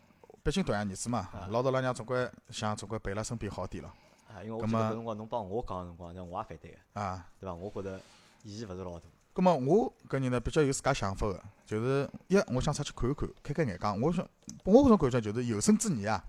[0.44, 3.92] 毕竟大样儿子嘛啊，老豆老娘总归想总归陪辣身边好点咯。
[4.28, 7.54] 啊，因为我记得搿辰光侬帮我讲个辰光，我也反对个，啊，对伐？
[7.54, 8.00] 我觉着
[8.44, 9.06] 意义勿是老大。
[9.34, 13.88] 葛末我搿人呢比较有自家想法个，就是一我想出去看一看，开开眼界。
[14.02, 14.28] 我想
[14.64, 16.24] 我搿种感觉就是有生之年啊，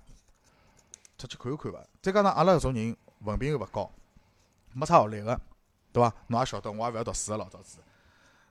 [1.16, 1.80] 出去看一看伐。
[2.02, 3.90] 再加上阿拉搿种人文凭又勿高，
[4.78, 5.40] 没啥学历个，
[5.92, 6.14] 对伐？
[6.28, 7.80] 侬也晓得，我也勿要读书个老早子。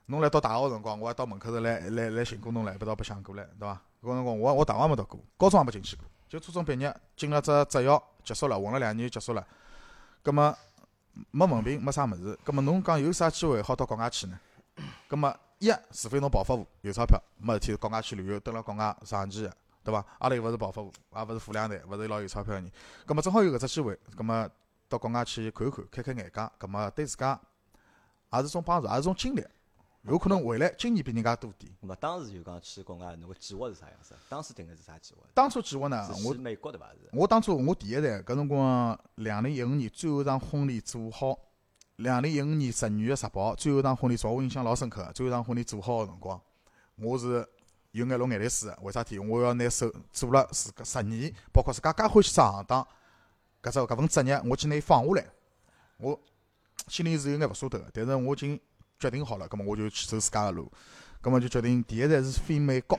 [0.06, 3.80] 侬来到大学个辰光，我还到门口头来来来寻过侬来，一道白相过来，对伐？
[4.02, 9.46] 搿辰光我我大学也没读过，高中也没进去过，就初中毕业进了只职校，结束了，混了两年就结束了。
[10.22, 10.54] 葛末
[11.30, 14.38] 没文凭，没啥物事，葛末侬讲有啥机会好到国外去呢？
[15.08, 20.04] 葛末一，除非侬暴发户有钞票，没事体国外去旅游，蹲辣国外长期个，对伐？
[20.18, 22.70] 阿拉又勿是暴发户，也勿是富两代，勿是老有钞票个人。
[23.06, 24.48] 葛末正好有搿只机会，葛末
[24.88, 27.38] 到国外去看一看，开开眼界，葛末对自家
[28.32, 29.44] 也是种帮助，也是种经历。
[30.02, 31.70] 有可能未来经验比人家多点。
[31.82, 34.14] 咁么当时就讲去国外，侬个计划是啥样子？
[34.28, 35.20] 当时定个是啥计划？
[35.34, 36.86] 当初计划呢，我去美国对伐？
[36.92, 41.36] 是我当初我第一站搿辰光，两零一五年最后一场婚礼做好，
[41.96, 45.10] 两零一五年十二月十八号最后一场婚礼做，我印象老深刻。
[45.12, 46.40] 最后一场婚礼做好个辰光，
[46.96, 47.46] 我是
[47.90, 48.78] 有眼落眼泪水个。
[48.82, 49.18] 为啥体？
[49.18, 52.86] 我要拿手做了自家十年，包括自家介欢喜只行当，
[53.62, 55.26] 搿只搿份职业，我去拿伊放下来，
[55.98, 56.18] 我
[56.86, 57.90] 心里是有眼勿舍得个。
[57.92, 58.58] 但是我已经
[58.98, 60.72] 决定好了，葛末我就去走自家个路，
[61.20, 62.98] 葛末就决定第一站是飞美国。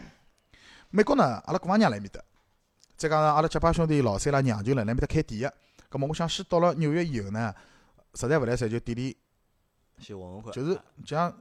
[0.90, 2.22] 美国呢，阿拉姑妈娘辣埃面搭。
[2.98, 5.54] 再加上阿拉结拜兄弟老三拉娘舅辣辣埃面搭开店个，
[5.88, 7.56] 葛末我想先到了纽约以后呢，
[8.16, 9.16] 实在勿来三，就店里
[10.00, 11.38] 先混混看，就是啊像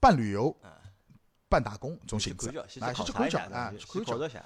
[0.00, 0.74] 半旅游啊、
[1.48, 4.44] 半打工种性质啊去先去看一下，啊去看叫去考察一下。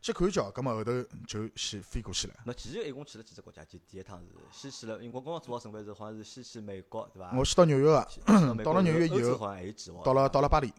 [0.00, 0.92] 啊去看叫，葛末后头
[1.26, 2.34] 就先飞过去了。
[2.46, 3.62] 那其实一共去了几只国家？
[3.66, 7.36] 就第一趟是先去了，因为我刚刚做好准备是好像是先去美国对伐？
[7.36, 8.08] 我先到纽约个，
[8.64, 10.02] 到了纽约以后好像还有计划。
[10.02, 10.72] 到了到了巴黎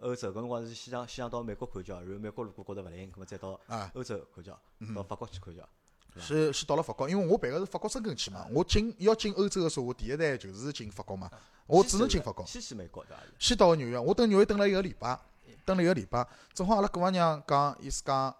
[0.00, 4.58] 欧洲搿辰光是先想先想到美国看叫，然后美国如果觉着勿灵，葛末再到啊，欧洲看叫，
[4.94, 5.62] 到法国去看叫。
[6.12, 11.30] 对先先到了法国，因为我办个是法国申根签嘛，我进要进欧洲个说话，第一站就是进法国嘛，
[11.68, 12.44] 我只能进法国。
[12.44, 13.22] 先去美国对伐？
[13.38, 15.16] 先到纽约，我等纽约等了一个礼拜，
[15.64, 18.34] 等了一个礼拜，正好阿拉姑妈娘讲，意思讲，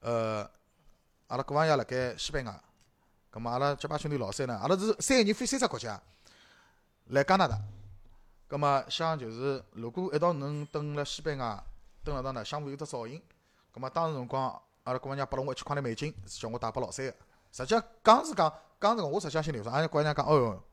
[0.00, 0.48] 呃，
[1.28, 2.62] 阿拉姑妈爷辣盖西班牙，
[3.30, 6.00] 葛末阿拉结拜兄弟老三呢，阿拉是三个人飞三只国家，
[7.06, 7.58] 来加拿大，
[8.46, 11.62] 葛末想就是如果一道能蹲辣西班牙，
[12.02, 13.20] 蹲辣到呢，相互有只照应，
[13.72, 14.50] 葛末当时辰光，
[14.84, 17.14] 阿拉姑妈娘拨了我一千块钿美金，是叫我带拨老三个，
[17.52, 20.64] 实际讲是讲，讲是讲我实际上心里有数，阿拉姑妈娘讲，哦哟。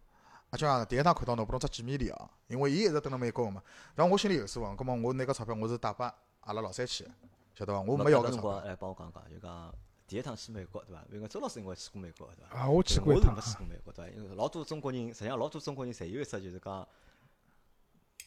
[0.52, 3.62] 阿娇啊，第一趟看到侬，拨侬只见面礼哦，因为伊一直蹲辣美国个嘛。
[3.96, 6.06] 然后我心里有数个，葛末我拿个钞票我是带拨
[6.42, 7.12] 阿拉老三去个，
[7.56, 7.82] 晓得伐？
[7.82, 8.30] 我没要搿钞票。
[8.30, 9.76] 搿辰光来帮我讲讲，就讲
[10.08, 11.04] 第一趟去美国对伐？
[11.12, 12.58] 因为周老师因为去过美国对伐？
[12.58, 14.12] 啊，我去过我一趟是没去过美国对伐？
[14.16, 16.88] 因为老多中国人，实际上老多中国人侪有一只就是讲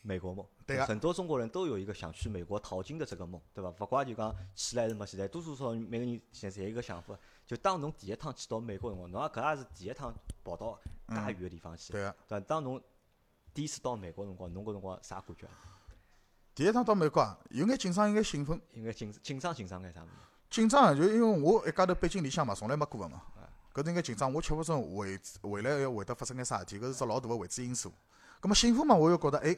[0.03, 0.45] 美国梦。
[0.67, 3.71] 对个很多中国人都有一个想去美国淘金的这个梦，对伐？
[3.71, 12.47] 勿怪就讲去了还是没去，但多多少少每个人现在侪有一个想法，就当侬第一趟去到美国辰光，侬也搿也是第一趟跑到介远个地方去，对个，对伐？
[12.47, 12.79] 当侬
[13.55, 15.57] 第一次到美国辰光，侬搿辰光啥感觉啊？
[16.55, 18.61] 第一趟到美国啊，有眼紧张，有眼兴奋。
[18.73, 20.13] 有眼紧紧张紧张眼啥物事？
[20.51, 23.23] 紧张啊，就因为我一家头背井离乡嘛，从来没过个嘛。
[23.73, 27.91] 搿是应该紧张，我吃勿准未未来要会得发生眼啥事体，搿是只老大个未知因素。
[28.41, 29.57] 葛末兴奋嘛，我又觉得哎，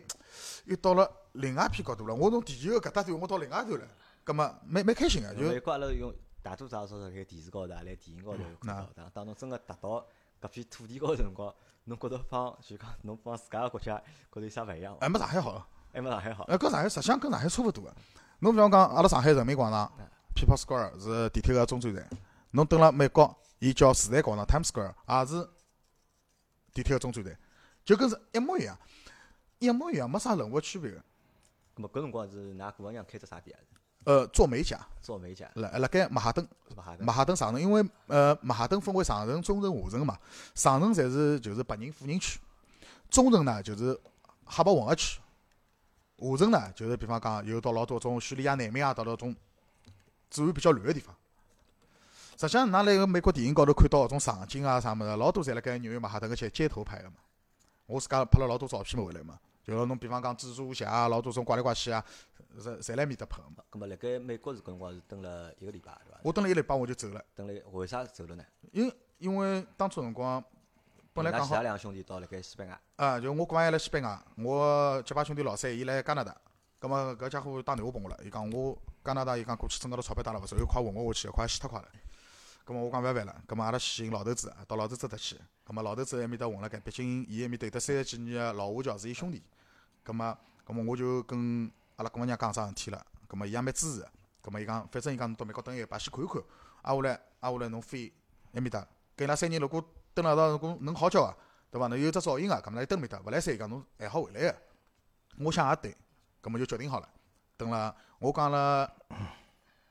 [0.67, 2.15] 又到了另外一片角度了。
[2.15, 3.89] 我从地球个搿搭头，我到另外一头了，
[4.23, 10.07] 葛末蛮蛮开心个，就美国阿拉用大多数也是辣盖电视高头啊，来电影高头看到，当当侬真个达到
[10.41, 13.99] 搿片土地高头辰光，侬觉得帮就讲侬帮自家个国家
[14.33, 15.01] 觉得有啥勿一样伐？
[15.01, 15.69] 还没上海好。
[15.93, 16.45] 还没上海好。
[16.45, 17.95] 哎，跟上海实际上跟上海差勿多个。
[18.39, 19.93] 侬比方讲，阿拉上海人民广场
[20.35, 22.09] People Square 是地铁个中转站。
[22.53, 25.49] 侬蹲辣美国，伊叫时代广场 Times Square，也是
[26.73, 27.37] 地铁个中转站，
[27.85, 28.79] 就跟是一模一样。
[29.59, 30.99] 一模一样，没啥任何区别个。
[31.77, 33.80] 咁么搿辰光是㑚姑娘开只啥店啊？
[34.05, 36.47] 呃，做美甲，做美甲，辣辣盖曼哈顿，
[36.99, 40.19] 曼哈顿上层，因为呃曼哈顿分为上层、中层、下层个嘛，
[40.55, 42.41] 上层侪是就是白人富人区，
[43.11, 43.99] 中层呢就是
[44.45, 45.21] 黑白混合区，
[46.19, 49.37] 下层呢就是比方讲有到老多种叙利亚难民啊，到到种
[50.31, 51.15] 治安比较乱个地方。
[52.39, 57.17] 实际上，㑚辣个美国电影高头看到搿种场景啊啥物事，老多侪辣盖纽约曼哈顿搿些街头拍个嘛。
[57.85, 59.39] 我自家拍了老多照片回来嘛，
[59.71, 62.05] 就侬比方讲蜘蛛侠啊，老多种怪里怪气啊，
[62.59, 63.63] 侪侪辣埃面搭拍个嘛。
[63.71, 66.19] 咁么辣盖美国是搿辰光是蹲了一个礼拜对伐？
[66.25, 68.45] 我蹲了一礼拜我就走了，蹲了为啥走了呢？
[68.73, 70.43] 因因为当初辰光
[71.13, 76.37] 本来讲好㑚其他两个兄弟到辣盖西班牙，啊，就我哥还辣西班牙，我结拜兄弟老三伊辣加拿大，
[76.81, 81.87] 葛末搿家伙打电话拨我了，伊讲我加拿大，伊讲过去挣介多钞票打了勿少，又快混勿下去，快死脱快了。
[82.65, 85.37] 葛末我讲勿要烦了，葛末阿拉去寻老头子，到老头子搭去。
[85.65, 89.41] 葛末老头子埃面搭混辣盖，毕竟伊埃面搭有得三十几年个老华侨是伊兄弟。
[90.11, 94.11] 葛末，葛末我就跟阿拉姑娘讲桩事体了，葛末伊也蛮支持个。
[94.43, 96.43] 葛末伊讲，反正伊讲侬到美国蹲一礼拜先看一看，
[96.83, 98.13] 挨下来挨下来侬飞
[98.55, 99.81] 埃面搭，跟伊拉三人如果
[100.13, 101.37] 蹲辣一道，如果能好交个，
[101.71, 101.87] 对伐？
[101.87, 104.57] 侬有只照应个，搿么来蹲埃面搭，勿来三伊讲侬还好回来个。
[105.39, 105.97] 我想也对，
[106.41, 107.09] 葛末就决定好了。
[107.57, 108.93] 等了，我讲了，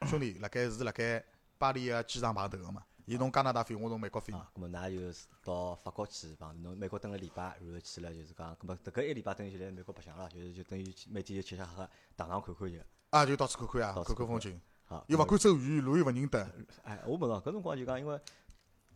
[0.05, 1.23] 兄弟，辣盖是辣盖
[1.58, 2.84] 巴黎个机场碰头个嘛。
[3.10, 4.32] 伊从加拿大飞，我从美国飞。
[4.32, 12.78] 啊，咁么㑚就是到法国去帮侬美国蹲了礼拜，然后去了就是讲，咁么迭搿一礼拜等于就来美国白相了，就是就等于每天就吃吃喝喝，打打看看就。
[13.10, 16.56] 啊，就到处看看啊，看看风景，好，又勿敢走远，路又勿认得。
[16.84, 18.13] 哎，我问哦，搿辰光就讲，因为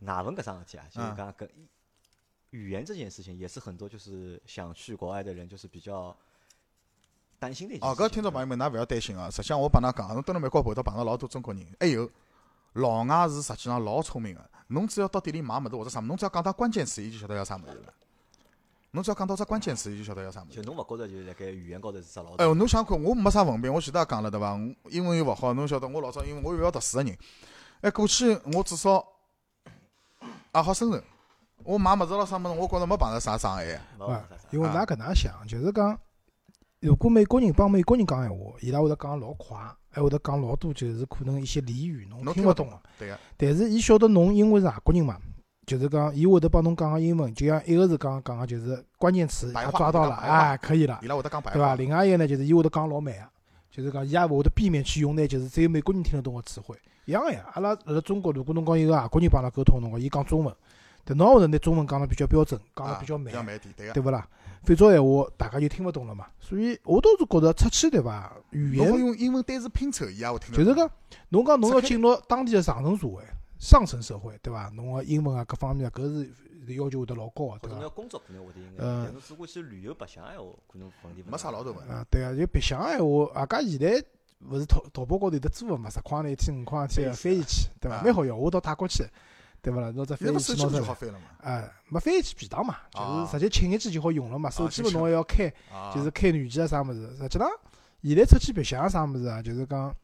[0.01, 1.49] 外文搿桩事体啊，就是嗯讲搿
[2.51, 6.15] 语言这件事情，也是很多就是想去国外的人就是比较
[7.39, 8.03] 担心的哦，事。
[8.03, 9.27] 搿听众朋友们，㑚勿要担心啊。
[9.31, 12.07] 实际上我帮㑚讲，侬蹲辣美国碰到碰到老多中国人，还有
[12.73, 14.41] 老外是实际上老聪明个。
[14.67, 17.93] 侬只要到店里买物事或者啥物事，侬只要讲到关键词，伊就晓得要啥物事了。
[18.91, 20.63] 侬只要讲到只关键词，伊就晓得要啥物事就。
[20.63, 24.57] 侬勿觉着就是辣盖语言高头是只老哎哟，侬想看，我没啥文凭，我前头也讲了对伐？
[24.89, 27.17] 英文又勿好，侬晓得我老早因为我又勿要读书个人，
[27.81, 29.05] 哎，过去我至少
[30.53, 31.03] 也好生存。
[31.63, 33.79] 我买物事咯啥物事，我觉着没碰着啥障碍。
[34.51, 35.99] 因为㑚搿能想，就是讲，
[36.79, 39.57] 如果美国人帮美国人讲闲话，伊拉会得讲老快，
[39.93, 42.79] 还会得讲老多，就是可能一些俚语侬侬听勿懂个。
[42.97, 45.17] 对个，但是伊晓得侬因为是外国人嘛，
[45.67, 51.75] 就是讲伊会得帮侬讲个英文，就像一个是刚刚讲个，就是关键词抓到了，哎，可以了，伊拉会得讲白对伐？
[51.75, 53.21] 另外一个呢，就是伊会得讲老慢个，
[53.69, 56.75] 就是讲伊也勿会得避免去用呢就是只有美国人听得懂个词汇，
[57.05, 57.45] 一样个呀。
[57.53, 60.55] 阿拉辣辣中国，如果侬讲一个外国人帮阿拉沟通辰光，伊讲中文，
[61.03, 63.31] 但侬也会得拿中文讲得比较标准，讲得啊比较慢。
[63.93, 64.27] 对勿啦？
[64.63, 66.27] 否则闲话大家就听勿懂了嘛。
[66.39, 68.31] 所以我倒是觉着出去对伐？
[68.51, 70.53] 语言用英文单词拼凑，伊也会听。
[70.55, 70.89] 就是讲，
[71.29, 73.21] 侬讲侬要进入当地的上层社会、
[73.59, 74.69] 上层社会，对伐？
[74.75, 76.01] 侬个英文啊各方面啊，搿
[76.65, 77.89] 是要求会得老高个，对伐或者侬要？
[77.89, 81.91] 工作可能会得应该，嗯但是如果去旅游白相闲话，可能问题勿没啥老大问题。
[81.91, 84.03] 啊，对啊，就白相个闲话，阿家现在
[84.49, 87.97] 勿是淘淘宝高头有得租个嘛，十块钿一天五块钿个飞机去，对伐？
[87.97, 89.03] 啊蛮好用，我到泰国去，
[89.63, 89.89] 对勿啦？
[89.91, 91.25] 拿只飞现在机去拿出来么手机就好，飞了嘛？
[91.39, 94.49] 哎，没飞机便当嘛，就啊是直接请一记就好用了嘛。
[94.49, 97.49] 手机就行嘛侬还要开，啊，就是开软件啊啥物事，实际上
[98.01, 99.95] 现在出去白相啥物事啊，就是讲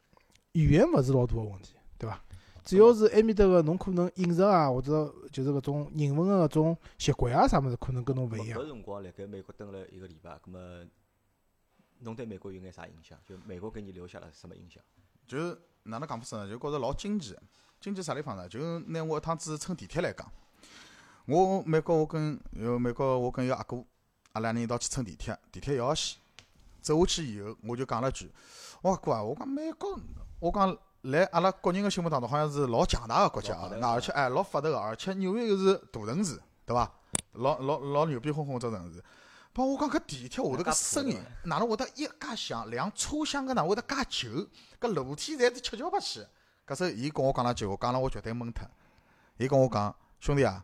[0.53, 2.19] 语言勿是老大个问题，对伐？
[2.63, 8.67] 主要是埃面搭个侬可能饮食啊，或者就是搿种人文个搿种习惯啊啥物事，可能跟侬勿一样搿。
[8.67, 10.85] 辰光辣盖美国蹲了一个礼拜，葛么
[11.99, 13.17] 侬对美国有眼啥印象？
[13.27, 14.81] 就美国给你留下了什么印象？
[15.27, 15.37] 就
[15.83, 16.47] 哪能讲法子呢？
[16.49, 17.41] 就觉着老经济的，
[17.79, 18.47] 经济啥地方呢？
[18.47, 20.29] 就拿我一趟子乘地铁来讲，
[21.25, 23.77] 我美国我跟有美国我跟一个阿哥，
[24.33, 26.17] 阿拉两人一道去乘地铁，地铁一号线，
[26.81, 28.29] 走下去以后，我就讲了句，
[28.81, 29.97] 我讲哥啊，我讲美国，
[30.39, 36.91] 我讲来阿拉国人个心目当中好像是老强大个国家那而且哎老发达个，而且纽约又是大城市，对伐？
[37.33, 39.01] 老老老牛逼哄哄只城市。
[39.53, 44.47] 帮我讲搿地铁下头搿声音，哪能会得一介响，两车厢搿哪能会得介旧？
[44.81, 46.25] 搿楼梯侪是七窍八起。
[46.69, 48.69] 搿时候伊跟我讲了句话，讲了我绝对懵脱。
[49.37, 50.63] 伊跟我讲，兄弟啊，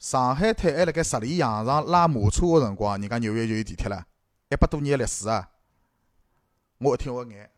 [0.00, 4.04] 上海滩还辣盖十里洋场拉马车个辰光，人家纽约就有地铁了，
[4.50, 5.48] 一百多年个历史啊！
[6.78, 7.48] 我一听我眼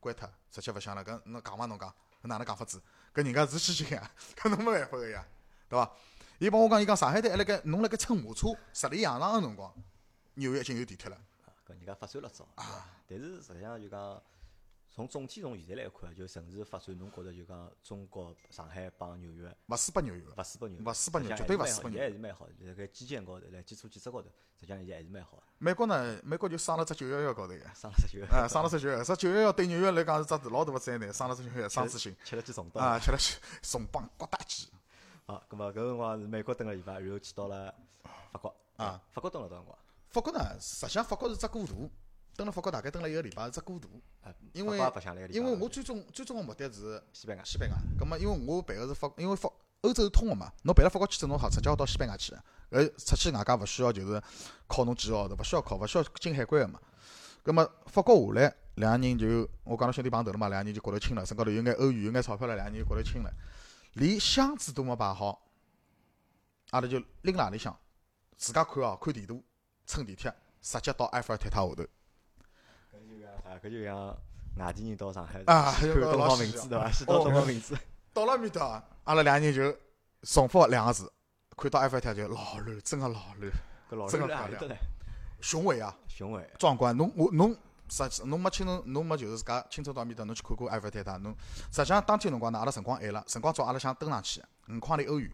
[0.00, 1.02] 关脱，直接勿想了。
[1.02, 1.64] 搿侬讲伐？
[1.64, 2.82] 侬讲搿哪能讲法子？
[3.14, 5.24] 搿人家是西人呀， 搿侬没办法个呀，
[5.70, 5.90] 对伐？
[6.40, 9.72] 伊帮我讲，伊讲上海滩还辣盖侬辣盖乘马车十里洋场个辰光，
[10.34, 11.16] 纽约已经有地铁了。
[11.46, 12.46] 啊，搿人家发展了早？
[13.08, 14.22] 但是实际上就讲，
[14.94, 24.28] 从总体从现在来看，就城市发展，侬觉着就讲中国上海帮纽约勿输拨纽约个，勿输拨纽约，勿输拨纽约绝对勿输拨纽约还是蛮好的，辣盖基建高头，辣基础建设高头，
[24.60, 34.68] 实际上现在还是蛮好的，美国呢，美国就生了只九幺幺高头个，上了只九，啊，生了只九幺幺，只九幺幺对纽约来讲是只老大个灾难，生了只九幺幺双子星，吃了记重刀啊，吃了去重磅刮大鸡，
[35.24, 37.74] 啊，咁么搿辰光是美国蹲了礼拜，然后去到了
[38.30, 39.78] 法国啊，法国蹲了多辰光？
[40.10, 41.90] 法国呢，实际上法国是只过渡，
[42.36, 43.88] 蹲辣法国大概蹲了一个礼拜是只过渡，
[44.22, 44.78] 啊因为
[45.30, 47.76] 因为我最终最终个目的是西班牙西班牙。
[47.98, 49.50] 葛末因为我办个是法，因为法
[49.82, 52.44] 欧洲是通个嘛，侬办了法国签证，侬好直接好到西班牙去个。
[52.70, 54.22] 呃，出去外加勿需要就是
[54.66, 56.80] 考侬几个号头，勿需要考，勿需要进海关个嘛。
[57.44, 63.30] 咁么法国下来，两个人就我讲到兄弟碰头了嘛，两个人就觉头亲了，身高头有眼欧元，有眼钞票了，两个人就觉头亲了。
[63.94, 65.50] 连箱子都没摆好，
[66.70, 67.78] 阿拉就拎辣里向，
[68.38, 69.44] 自家看哦，看地图，
[69.84, 71.84] 乘地铁，直接到埃菲尔铁塔下头。
[73.58, 74.16] 搿就像
[74.56, 74.62] 啥？
[74.62, 76.90] 搿就像外地人到上海啊看东方明珠对伐？
[76.90, 77.74] 先到哦东方明珠，
[78.12, 79.78] 到了埃面搭，阿拉两个人就
[80.22, 81.10] 重复两个字，
[81.56, 83.52] 看到埃菲尔就老乱，真个老乱，
[83.90, 84.78] 搿老真师的漂亮？
[85.40, 86.96] 雄伟啊，雄伟，壮观。
[86.96, 87.56] 侬我侬
[87.88, 91.34] 实际侬没亲侬侬没就是自家亲手到埃面搭，侬去看过埃菲尔铁塔，侬
[91.72, 95.30] 实际上当天辰光呢，阿拉辰光晚了，辰光早阿拉想登上去，五块钿欧元，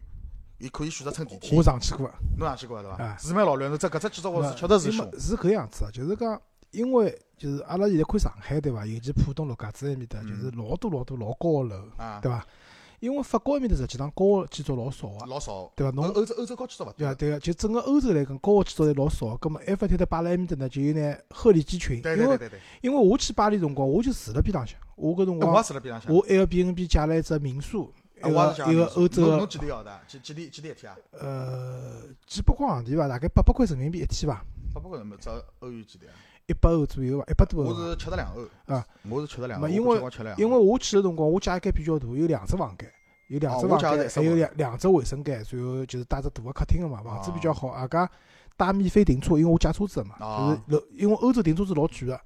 [0.57, 1.61] 伊可以选择乘电梯我。
[1.61, 2.09] 上去过。
[2.37, 2.97] 侬上去过对伐？
[3.03, 5.19] 哎是蛮老乱，侬这搿只建筑物是确实是凶。
[5.19, 8.85] 是搿样子啊，就是讲，因为就是阿拉现在看上海对伐？
[8.85, 12.45] 尤其浦东陆家嘴埃面搭，就是老多老多老高个楼，啊，对伐？
[12.99, 15.71] 因为法国埃面搭实际上高个建筑老少个，老少。
[15.73, 15.95] 对伐？
[15.95, 19.37] 侬欧欧洲欧洲高建筑勿对啊，对个，就整个欧洲来讲，高个建筑侪老少。
[19.37, 22.01] 葛末埃菲尔铁塔摆辣埃面搭呢，就有眼鹤立鸡群。
[22.01, 22.59] 对对对对对。
[22.81, 26.13] 因为我去巴黎辰光，我就住辣边浪向，我搿辰哎我住辣边浪向。
[26.13, 28.29] 我 Airbnb 借了一只民宿，一个
[28.69, 30.01] 一个欧洲侬几钿号的啊？
[30.05, 30.97] 几几钿几钿一天啊？
[31.21, 34.43] 呃几百块行钿伐，大概八百块人民币一天伐，
[34.73, 35.29] 八百块人民币，只
[35.59, 36.13] 欧元几钿啊？
[36.47, 37.69] 一百欧左右伐，一百多欧。
[37.69, 39.97] 我是七十两欧啊，我是七十两欧，嘛因为
[40.37, 42.91] 因为我去个辰光，我家一间比较大，有两只房间，
[43.27, 47.67] 有两只房间，还有两两只卫生间，然后就是带只大个客厅个嘛，房子比较哦好。
[47.69, 48.09] 阿家
[48.57, 52.19] 带免费停车，因为我借车子个嘛，哦就是楼，因为欧洲停车是老贵个。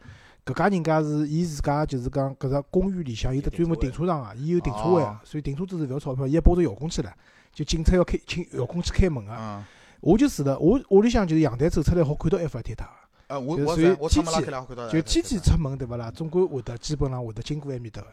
[0.45, 7.09] 搿家人家是伊自家就是讲搿只公寓里向有得专门停车场个，伊有停车位所以停车子是勿要钞票，伊还包着遥控器唻，
[7.53, 9.63] 就警察要开请遥控器开门个。
[10.03, 12.91] 嗯，我就住了，我屋里向就是阳台走出来好看到埃菲尔铁塔个。
[13.27, 18.07] 呃，我我在我天气开了看到，就天天出门对勿啦，总归会得基本上会得经过埃面搭个。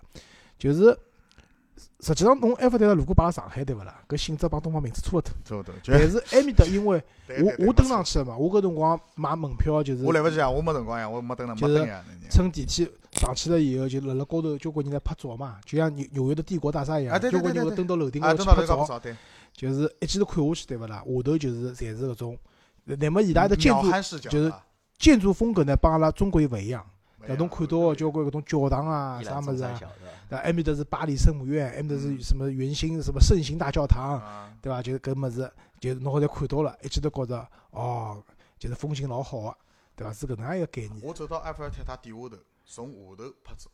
[0.57, 0.97] 就是
[2.01, 5.33] 实际上侬埃菲尔铁塔如果摆辣上海对勿啦，搿性质帮东方明珠差勿多。
[5.45, 7.03] 差勿多，但是埃面搭因为
[7.43, 19.01] 我我登上去了嘛，我搿辰光买门票就是我来勿及啊，我没辰光呀，我没登了，没就是登呀，乘电梯上去了以后，就辣辣高头交关人来拍照嘛，就像纽纽约的帝国大厦一样，交关人会登到楼顶啊，高头去拍照，
[19.61, 22.39] 就是一记头看下去对勿啦，下头就是侪是搿种，
[22.85, 23.91] 乃末伊拉的建筑
[24.31, 24.67] 就是啊
[24.99, 26.89] 建筑风格呢，帮阿拉中国又勿一样。
[27.19, 29.79] 没有对，侬看到个交关搿种教堂啊，啥物事啊，
[30.31, 34.83] 埃面搭是巴黎圣母院，埃面搭是什么圆心什么圣心大教堂，啊，对伐？
[34.83, 38.25] 就是搿物事，就是侬好像看到了，一记头觉着哦，
[38.59, 39.57] 就是风景老好个，
[39.95, 40.13] 对伐？
[40.15, 41.03] 是搿能样一个概念。
[41.03, 43.71] 我走到埃菲尔铁塔底下头，从下头拍照，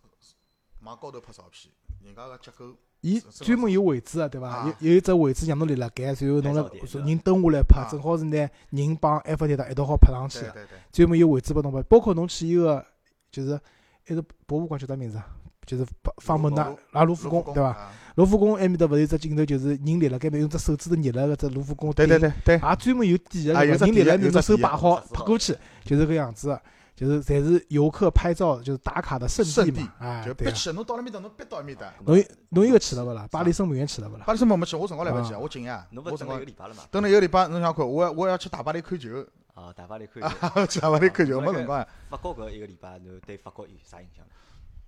[0.82, 1.72] 往高头拍照片，
[2.02, 2.74] 人家个结构
[3.06, 4.48] 伊专门有位置个，对伐？
[4.48, 6.68] 啊有有一只位置让侬立辣盖，然后侬辣
[7.06, 10.54] 人蹲下来拍，啊正好是拿人帮埃菲尔铁塔一道好拍上去个，
[10.90, 11.80] 专门有位置拨侬拍。
[11.84, 12.84] 包括侬去一个
[13.30, 13.60] 就是
[14.08, 15.26] 一个博物馆叫啥名字啊？
[15.64, 15.84] 就是
[16.22, 17.68] 放放门那卢拉卢浮宫，对伐？
[17.70, 17.92] 啊？
[18.16, 26.62] 卢浮宫埃面搭勿是有只镜头，就是人立辣盖面，用只手指头捏了搿只卢浮宫对对对对，也专门有底个，人立辣面，只手摆好拍过去，就是搿样子的，
[26.96, 30.24] 就是侪是游客拍照就是打卡的圣圣地地嘛，哎。
[30.26, 31.92] 就必去，侬到了面搭，侬必到埃面搭。
[32.06, 33.28] 侬侬一个去了勿啦？
[33.30, 34.24] 巴黎圣母院去了勿啦？
[34.26, 36.84] 巴黎圣母没去，我辰光来勿及，啊我近呀，我辰光一个礼拜了嘛？
[36.90, 39.22] 等了一个礼拜，侬想看，我要我要去大巴黎 看球，
[39.54, 40.66] 啊，大巴黎看啊球。
[40.66, 41.86] 去大巴黎看球，没辰光呀。
[42.08, 44.24] 法国搿一个礼拜，侬对法国有啥印象？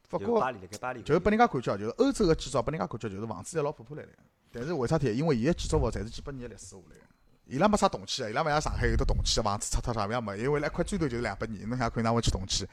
[0.09, 4.15] 法国就巴黎辣盖巴黎，就是拨人家感觉，就是欧洲个建筑，拨人家感觉就是房子侪老破破烂烂。
[4.51, 5.15] 但是为啥体？
[5.15, 7.03] 因为伊个建筑物侪是几百年个历史下来个，
[7.49, 12.69] 伊拉没啥动迁个，伊拉勿像上海有得动迁个房子，拆脱啥物样没，因为一块砖头就是两百年，侬想看哪会去动迁？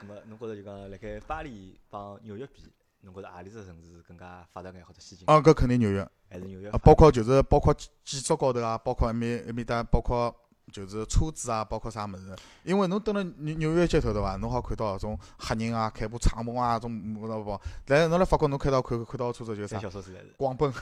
[0.00, 5.24] 咁么侬觉着就讲辣盖巴黎帮纽约比，侬觉着何里只城市更加发达眼或者先进？
[5.26, 6.78] 哦，搿肯定纽约，还是纽约啊，？
[6.78, 10.34] 包括就是包括建筑高头啊，包括埃面埃面搭，包括
[10.70, 12.36] 就是车子啊，包括啥物事。
[12.62, 14.36] 因为侬蹲辣纽纽约街头对伐？
[14.36, 17.60] 侬好看到搿种黑人啊，开部敞篷啊，种勿勿勿。
[17.84, 19.80] 但是侬辣法国侬开到看看到车子就是啥？
[19.80, 20.32] 小车子来是。
[20.38, 20.72] 广本、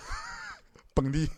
[0.92, 1.28] 本地，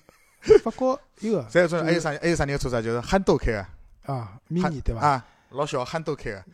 [0.64, 2.82] 法国有个再有种还有啥还有啥人个车子啊？
[2.82, 3.66] 就是憨豆开个。
[4.12, 5.00] 啊，mini 对伐？
[5.00, 6.44] 啊，老小憨豆开个。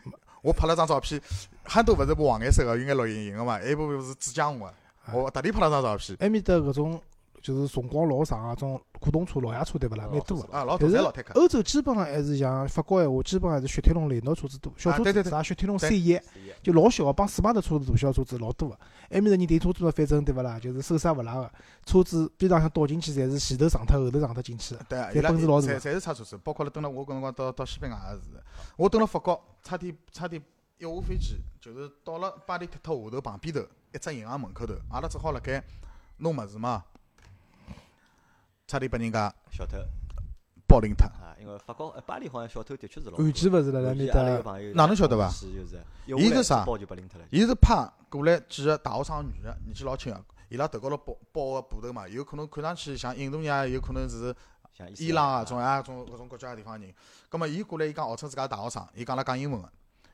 [0.42, 1.20] 我拍了张照片，
[1.64, 4.74] 憨豆勿是部黄颜色个，有眼绿莹莹个嘛，还一部是紫浆红个。
[5.12, 6.16] 我特地拍了张照片。
[6.20, 7.00] 埃面搭搿种
[7.46, 10.08] 就是辰光老长啊，种古董车、老爷车对勿啦？
[10.10, 10.52] 蛮多个。
[10.52, 11.32] 啊，老大但是。
[11.34, 16.20] 欧洲基本上还是像法国闲话，基本上还是雪铁龙领导车子多，小车子啥雪铁龙对 C 一，
[16.60, 18.76] 就老小个，帮斯巴达车子大小车子老多个。
[19.10, 21.52] 埃面搭人停车子嘛，反正对勿啦，就是手刹勿拉个，
[21.84, 24.82] 车子边浪向倒进去，侪是前头上脱，后头上脱进去个。
[24.88, 28.42] 对，侪伊拉奔驰老大侪侪是差车子，包括了蹲了我搿辰光到到西班牙也是，
[28.76, 30.42] 我蹲了法国，差点差点
[30.78, 33.60] 一下飞机，就是到了巴黎铁塔下头旁边头
[33.94, 35.62] 一只银行门口头，阿拉只好辣盖
[36.18, 36.82] 弄物事嘛，
[38.66, 39.78] 差点被人家小偷，
[40.66, 41.06] 包领脱。
[41.06, 43.24] 啊，因为法国呃巴黎好像小偷的确是老多。
[43.24, 46.66] 安检勿是辣辣埃面我记得阿拉有搭，朋友哪能晓得伐伊是啥。
[47.30, 54.34] 伊是派过来几个大学生女个，年纪老轻个，伊拉头高头包包个布头嘛，有可能看上去像印度人啊，有可能是
[54.74, 56.92] 像伊朗啊，种啊种搿种国家个地方人。
[57.28, 59.70] 葛末伊过来，伊讲号称自家大学生，伊讲拉讲英文个。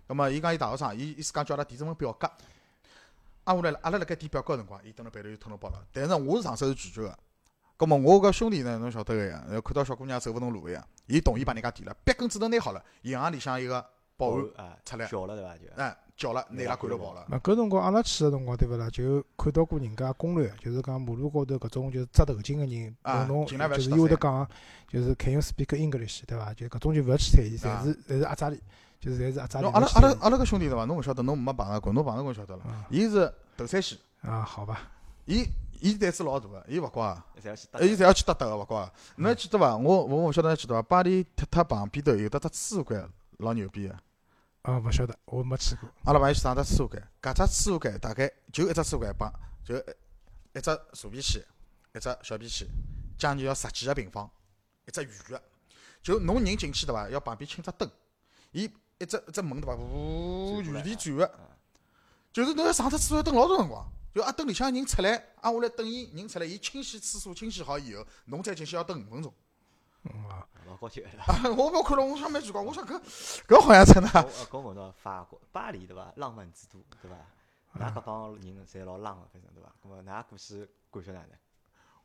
[0.06, 2.30] 葛末伊讲伊大学生，伊意思讲叫阿拉填这份表格。
[3.44, 5.82] 挨下来，阿拉辣盖填表格个辰光，伊蹲辣背头就偷偷包了。
[5.92, 7.18] 但是我是上手是拒绝个。
[7.82, 13.84] 葛末我搿兄弟呢，侬晓得个呀，要看到小姑娘走勿动路个呀，伊同意帮人家提了，笔根纸头拿好了，银行里向一个
[14.16, 15.56] 保安，啊出来叫了对伐？
[15.56, 17.26] 就哎，叫了，拿伊拉赶头跑了。
[17.28, 18.88] 那搿辰光阿拉去个辰光对勿啦？
[18.88, 24.48] 就看到过人家攻略，就是讲马路高头搿种就是扎头巾个人，啊侬侬尽量勿要就是伊会得讲，
[24.86, 26.54] 就是 Can you speak English 对伐？
[26.54, 28.62] 就搿种就勿要去睬伊，啊侪是侪是阿扎里，
[29.00, 29.64] 就是侪是阿扎里。
[29.64, 30.84] 侬阿拉阿拉阿拉搿兄弟对伐？
[30.84, 32.62] 侬勿晓得，侬没碰着过，侬碰着过晓得了。
[32.62, 34.88] 啊伊是头山西，啊，好吧，
[35.24, 35.44] 伊
[35.82, 37.40] 伊胆子老大个，伊勿怪个。
[37.42, 38.92] 侪要去打伊侪要去搭搭个，勿怪个。
[39.16, 39.76] 侬还记得伐？
[39.76, 40.82] 我我勿晓得还记得伐？
[40.82, 43.08] 巴黎铁塔旁边头有得只厕所间，
[43.38, 43.94] 老牛逼个。
[44.62, 45.88] 啊，勿晓得，我没去过。
[46.04, 49.28] 阿拉朋友去上只厕所间，搿只厕所间大概就一只厕所间帮，
[49.64, 49.80] 就一
[50.54, 51.44] 一只坐便器，
[51.92, 52.68] 一只小便器，
[53.18, 54.30] 将近要十几个平方，
[54.86, 55.42] 一只圆个。
[56.00, 57.08] 就侬人进去对伐？
[57.08, 57.90] 要旁边请只灯，
[58.52, 59.74] 伊一只一只门对伐？
[59.74, 61.34] 呜，原地转个。
[62.32, 63.84] 就是侬要上只厕所要等老多辰光，
[64.14, 65.10] 就阿等里向人出来，
[65.40, 69.32] 挨下来等伊人出来，伊清洗厕所清洗好以后，侬再进去要等五分钟。
[70.04, 71.08] 嗯啊，老高级个。
[71.08, 73.00] 啊，我没看了，我想蛮奇怪，我想搿
[73.46, 74.10] 搿好像真的。
[74.14, 76.12] 我呃跟我问到法国巴黎对伐？
[76.16, 77.16] 浪漫之都对伐？
[77.78, 79.72] 㑚搿帮人侪老浪个，反正对伐？
[79.82, 80.24] 咾么㑚
[80.90, 81.30] 过去感觉哪能？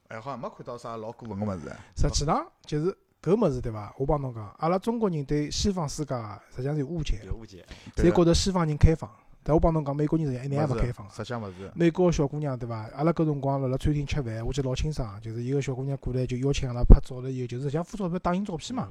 [0.09, 1.75] 哎，好像没看到啥老过分个物事。
[1.97, 3.93] 实际上就是搿物事对伐？
[3.97, 7.65] 我帮侬讲，阿拉中国人对西方世界啊实际上是有误解的，有误解。
[7.95, 9.11] 侪觉着西方人开放，
[9.47, 11.09] 但我帮侬讲，美国人实际一点也勿开放。
[11.09, 11.71] 实际上勿是。
[11.73, 12.89] 美国个小姑娘对伐？
[12.93, 18.89] 阿拉搿辰光辣辣餐厅吃饭，我记得老清爽，就是一个小姑娘过来就邀请阿拉拍照了以后，就是实际上附照片打印照片嘛。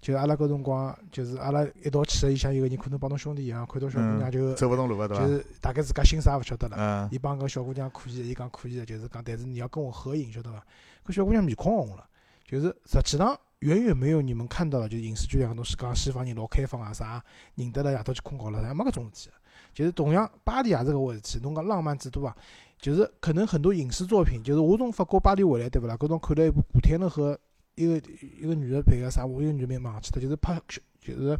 [0.00, 5.26] 就阿拉搿辰光，就是阿拉一道去个里向有个人，可能帮侬兄弟一样，看到小姑娘就走勿动路个对伐？
[5.26, 6.76] 就是大概自家姓啥也勿晓得了。
[6.78, 10.64] 嗯，伊帮搿小姑娘可以，伊讲可以的，就是讲，但是你要跟我合影，晓得伐？
[11.04, 12.06] 搿小姑娘面孔红了，
[12.46, 17.20] 就是实际上远远没有你们看到的，就是影视剧里向东西讲西方人老开放啊，啥
[17.56, 19.34] 认得了夜到去困觉了，啥没搿种事体。
[19.72, 22.36] 就是同样巴黎也是搿回事体，侬讲浪漫之都啊，
[22.78, 25.96] 就是可能很多影视作品，就是我从法国巴黎回来，对勿啦？
[25.96, 27.38] 搿辰看了一部古天乐和
[27.74, 27.96] 一个
[28.40, 30.60] 一个女的配个啥，我一个女的名忘记脱，就是拍
[31.00, 31.38] 就是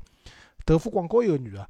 [0.65, 1.69] 德芙广告一个女的。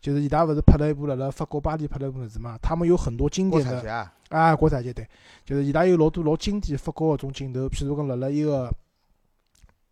[0.00, 2.58] 就是伊拉勿是拍了一部辣辣法国巴黎拍了一部么子嘛？
[2.60, 5.08] 他们有很多经典的啊，啊，国产剧对，
[5.46, 8.70] 就是伊拉有老多老经典法国搿种镜头，譬如讲辣辣一个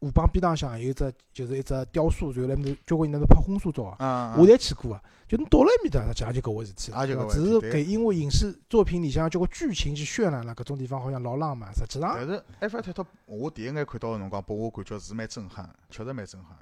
[0.07, 5.03] 河浜边浪向有一只就是一只雕塑，然后来面头交关人在那拍婚纱照啊，嗯，我侪去过啊。
[5.29, 7.27] 就侬到了埃面搭，实际上就搿回事体了？
[7.31, 16.59] 只是搿因为影视作品里向交关剧情去渲染了搿种地方好像老浪漫，实际上但是埃菲尔铁塔，我第一眼看到个辰光，拨我感觉是蛮震撼，确实蛮震撼，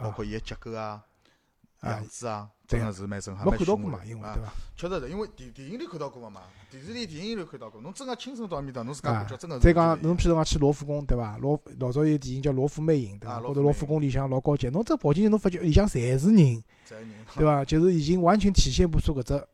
[0.00, 1.04] 包啊括伊个结构啊、啊
[1.82, 3.44] 样子啊，对真个是蛮震撼。
[3.46, 4.52] 没看到过嘛，因为啊对伐？
[4.76, 9.62] 确实是，因为电电影里看到过个嘛，电视里、电影里看到过，侬真个亲身到埃面搭，侬自家啊感觉真个是。
[9.62, 11.38] 再讲侬譬如讲去罗浮宫对伐？
[11.38, 13.34] 罗老早有电影叫《罗浮魅影》对伐？
[13.34, 16.62] 啊高头罗浮宫里向老高级，侬这跑进去侬发觉里向侪是人。
[17.36, 17.64] 对伐？
[17.64, 19.44] 就是已经完全体现不出搿只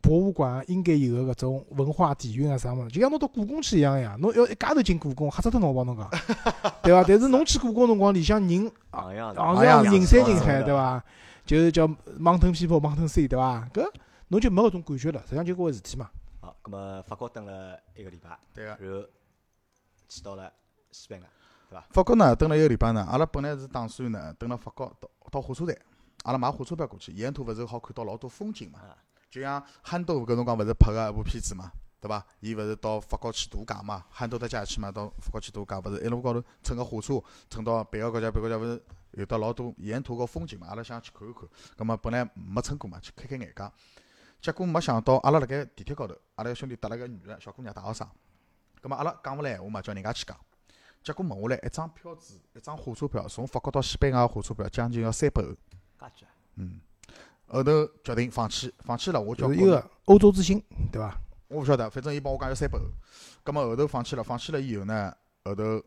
[0.00, 5.74] 博物馆应该有个搿种文化底蕴啊啥物事，就像侬到故宫去一样呀，侬要一家头进故宫，吓死脱侬！
[5.74, 6.08] 我帮侬讲，
[6.82, 7.04] 对伐？
[7.06, 11.04] 但是侬去故宫辰光，里向人行样行行样样人山人海，对伐？
[11.48, 13.66] 就是叫 Mountain People Mountain Sea，对伐？
[13.72, 13.90] 搿
[14.28, 16.10] 侬就没搿种感觉了，实际上就搿回事体嘛。
[16.42, 18.76] 好，咁么法国等了一个礼拜，对个。
[18.78, 19.08] 然后
[20.06, 20.52] 去到了
[20.92, 21.26] 西班牙，
[21.70, 25.74] 对伐法国呢，蹲了一个礼拜呢，阿拉本来是打算呢，蹲了法国到到火车站，
[26.24, 28.98] 阿拉买火车票过去，沿途勿是好看到老多风景嘛啊？
[29.30, 32.22] 就像憨豆搿辰光勿是拍个一部片子嘛，对伐？
[32.40, 34.04] 伊勿是到法国去度假嘛？
[34.10, 38.82] 憨豆搭假期嘛，到法国去度假，勿是一路高头乘个火车，乘到别个国家，别个国家勿是
[39.18, 40.68] 有得老多沿途个风景嘛？
[40.68, 41.42] 阿拉想去看一看，
[41.76, 43.72] 葛末本来没乘过嘛，去开开眼界。
[44.40, 48.08] 结果没想到，阿拉辣盖地铁高头，阿拉个兄弟搭了个女个小姑娘大学生，
[48.80, 50.36] 葛末阿拉讲勿来闲话嘛，叫人家去讲。
[51.02, 55.48] 结果问下来，一张票子，一张火车票，从法国到西班牙个火车票将近要三百欧。
[55.50, 55.56] 介
[55.98, 56.30] 贵啊！
[56.54, 56.80] 嗯，
[57.48, 59.20] 后头决定放弃，放弃了。
[59.20, 60.62] 我叫就是一个欧洲之星，
[60.92, 61.18] 对伐？
[61.48, 62.84] 我勿晓得，反正伊帮我讲要三百欧。
[63.42, 65.12] 葛末后头放弃了，放弃了以后呢，
[65.44, 65.82] 后头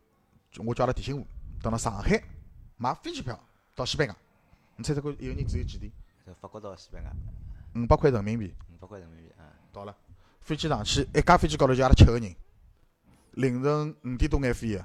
[0.65, 1.25] 我叫阿拉提醒我，
[1.61, 2.21] 到了上海
[2.82, 3.39] 买飞机票
[3.75, 4.15] 到西班牙。
[4.75, 5.91] 你猜猜看，一个人只有几钿？
[6.25, 7.11] 从法国到西班牙，
[7.79, 9.45] 五百块人民币五百块人民币啊！
[9.71, 9.95] 到了。
[10.41, 12.36] 飞机上去，一架飞机高头就阿拉七个人，
[13.34, 14.84] 凌晨五点多眼飞个，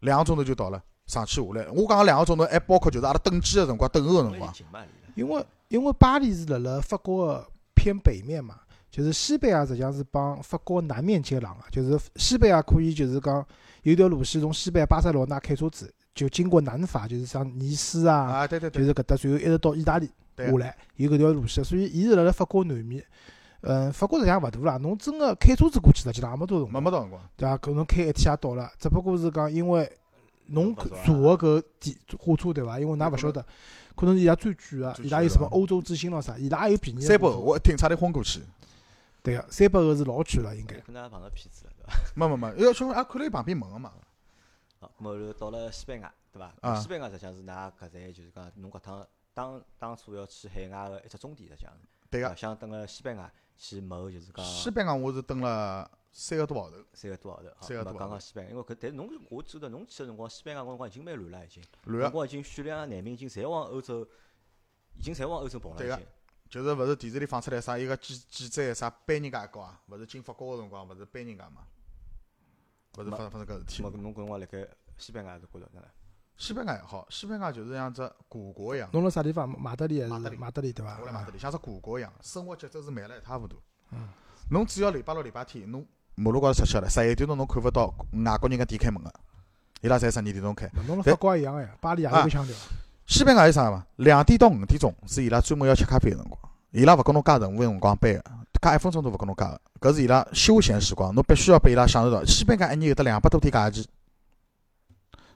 [0.00, 0.82] 两个钟头就到了。
[1.04, 4.54] 上去下来，我讲个两个钟头还包括就是阿拉登机个辰光、等候个辰光。
[5.14, 13.46] 因为因为巴黎是辣辣法国个偏北面嘛，就是西班牙实际上是帮法国南面接壤个，就是西班牙可以就是讲
[13.82, 23.04] 有条路线从西班牙巴塞罗那开车子，就经过南法，就是像尼斯啊，啊，对对对，就是搿搭，最后一直到意大利对下来，有搿条路线，所以伊是辣辣法国南面。
[23.66, 27.56] 嗯，法国实际上勿大啦，侬真个开车子过去，实际上也没多辰光，没没到辰光，对伐？
[27.58, 29.90] 搿能开一天也到了，只不过是讲因为
[30.48, 32.78] 侬坐个搿电火车对伐？
[32.78, 33.44] 因为㑚勿晓得，
[33.96, 38.40] 可能是伊拉最贵个，伊拉有什么欧洲之星咯啥，伊拉也有便宜的三百，火车我一听差点昏过去。
[39.22, 40.76] 对个，三百个是老贵了，应该。
[40.80, 41.94] 可能也碰着骗子了，对伐？
[42.14, 43.90] 没没没，要小也看了伊旁边问个嘛。
[44.84, 46.54] 好，咁后头到了西班牙，对伐？
[46.60, 51.88] 啊西班牙实际上是㑚搿站就是讲侬搿趟当当初要去海外个一只终点，实际上是。
[52.10, 57.48] 对个，想等了西班牙去谋就是讲西班牙我是蹲了三个多号头，三个多号头。
[57.60, 61.62] 三个多号头讲讲西班牙，因为搿但是侬我记得侬去个辰光，西班牙辰光已经蛮乱了，已经。
[61.84, 64.06] 乱个，辰光已经血量难民已经侪往欧洲，
[64.96, 66.06] 已经侪往欧洲跑了，对个已经。
[66.50, 71.66] 就是勿是电视里放出来啥一个记记者啥背人家一个啊，勿是进法国个辰光，勿是背人家嘛，
[72.96, 73.90] 勿是发生发生搿事体咁。
[73.90, 74.58] 么侬搿辰光辣盖
[74.98, 75.88] 西班牙是觉着哪能？
[76.36, 79.48] 西班牙也好，西班牙就是像只古国一样，侬辣啥地方？
[79.48, 80.98] 马德里还是马德里马德里对伐？
[81.00, 83.56] 我辣马德里像只古国一样，生活节奏是慢了一塌糊涂。
[83.92, 84.08] 嗯
[84.50, 85.86] 侬只要礼拜六、礼拜天，侬
[86.16, 87.86] 马路高头出去了，十一点钟侬看勿到
[88.24, 89.12] 外国人个店开门个，
[89.80, 90.68] 伊拉侪十二点钟开。
[90.86, 92.54] 侬辣法国也一样个呀，巴黎也有啊个腔调。
[93.06, 93.86] 西班牙有啥嘛？
[93.96, 96.38] 两点到五点钟是伊拉专门要吃咖啡个辰光，
[96.72, 98.24] 伊拉勿跟侬加任何辰光班个，
[98.64, 99.46] 加一分钟都勿跟侬加
[99.78, 102.24] 个，搿是伊拉休闲时光，侬必须要拨伊拉享受到。
[102.24, 103.86] 西班牙一年有得两百多天假期，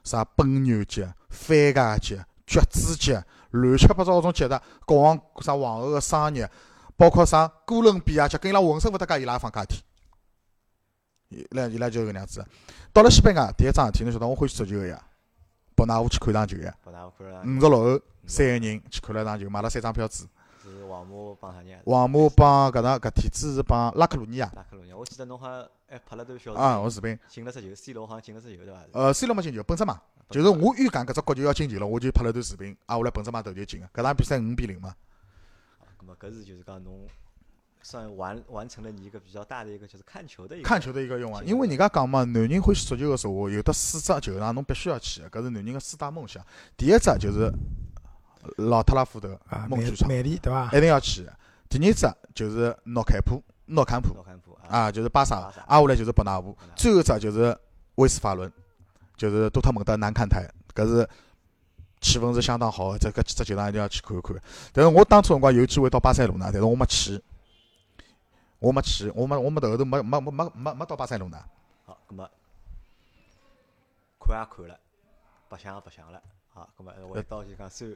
[0.03, 6.49] 啥奔牛节、番茄节、橘子节，乱七八糟搿种节日，国王啥皇后个生日，
[6.97, 9.79] 包括啥哥伦比亚节，跟伊拉浑身勿搭界，伊拉放假天。
[11.29, 12.43] 伊拉伊拉就搿能样子。
[12.91, 14.99] 到了西班牙，第一桩事体侬晓得，我欢喜足球个呀，
[15.75, 16.75] 跑哪湖去看场球呀。
[17.45, 20.27] 五十六后，三个人去看了场球，买了三张票子。
[20.89, 21.81] 是皇马帮啥人啊？
[21.85, 27.19] 皇马帮搿场搿天子是帮拉克鲁尼亚拉克鲁尼亚，我记得侬好像还拍了段小视啊，频我视频。
[27.27, 28.79] 进了只球，C 罗好像进了只球对伐？
[28.93, 34.95] 呃，C 罗没进球，本泽马就是我预感搿只国球要进球了，我就拍了段视频，啊，我来本泽马头球进个，搿场比赛五比零嘛。
[36.01, 37.05] 咁么搿是就是讲侬
[37.81, 46.43] 算完完成了你一个比较大的一个就是看球的一个看球的一个愿望，因为人家讲嘛，男人欢喜足球个社会，有得四只球场侬必须要去的，搿是男人个四大梦想。
[46.75, 47.51] 第一只就是
[48.57, 50.67] 老特拉福德啊，梦剧场，美丽对伐？
[50.67, 51.23] 一定要去。
[51.23, 51.35] 的。
[51.67, 54.13] 第二只就是诺坎普，诺坎普。
[54.13, 56.57] 诺坎普啊，啊，就是巴萨挨下来就是伯纳乌。
[56.75, 57.55] 最后一只就是
[57.95, 58.51] 威斯法伦，
[59.15, 61.07] 就是多特蒙德南看台，搿是
[62.01, 64.35] 气氛是相当好的，这搿几只球场一定要去看一看。
[64.71, 67.21] 但是我当初辰光有机会到巴塞罗那，但是我没去，
[68.59, 71.37] 我没去，我没我没头后头没没没没没没到巴塞罗那。
[71.85, 72.29] 好，咁么
[74.19, 74.79] 看也看了，
[75.49, 76.21] 白相也白相了，
[76.53, 77.91] 好，咁么回到就讲算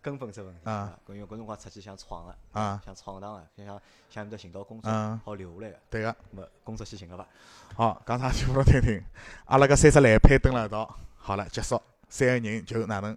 [0.00, 0.98] 根本只问题啊。
[1.08, 6.10] 因为搿辰光出去想闯个啊，想闯荡个，想想想面搭寻到工作嗯，好留下来个，对个。
[6.10, 7.26] 咁么工作先寻个伐？
[7.74, 9.02] 好，讲啥全部都听听。
[9.46, 11.80] 阿拉搿三只蓝配蹲辣一道，好了，结束。
[12.08, 13.16] 三个人就哪能，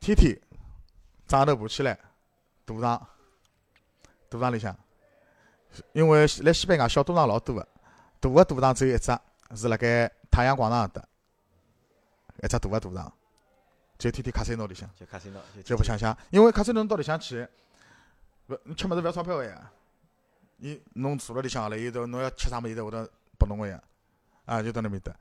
[0.00, 0.36] 天天
[1.24, 1.96] 早头爬起来，
[2.66, 3.06] 赌场，
[4.28, 4.76] 赌场里向，
[5.92, 7.68] 因为来西班牙小赌场老多个，
[8.18, 9.16] 大个赌场只有一只，
[9.54, 11.04] 是辣盖太阳广场搿搭，
[12.42, 13.12] 一只大个赌场，
[14.02, 14.90] 就天天卡西诺里向。
[14.98, 17.46] 就卡西诺，就不想想，因为卡西诺侬到里向去，
[18.48, 19.70] 勿你吃物事勿要钞票个呀。
[20.58, 23.80] 伊侬坐辣里向好了，伊头侬要吃啥物事，伊头会得拨侬个呀。
[24.44, 25.14] 啊，就到那面搭，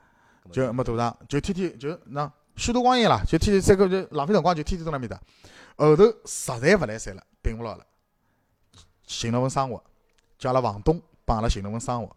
[0.51, 5.21] 就没赌场，就天天就那虚度光阴啦，就天天三个就浪费辰光，就天天到那面搭。
[5.77, 7.85] 后头实在勿来三了，摒勿牢了，
[9.05, 9.83] 寻了份生活，
[10.39, 12.15] 叫阿拉房东帮阿拉寻了份生活，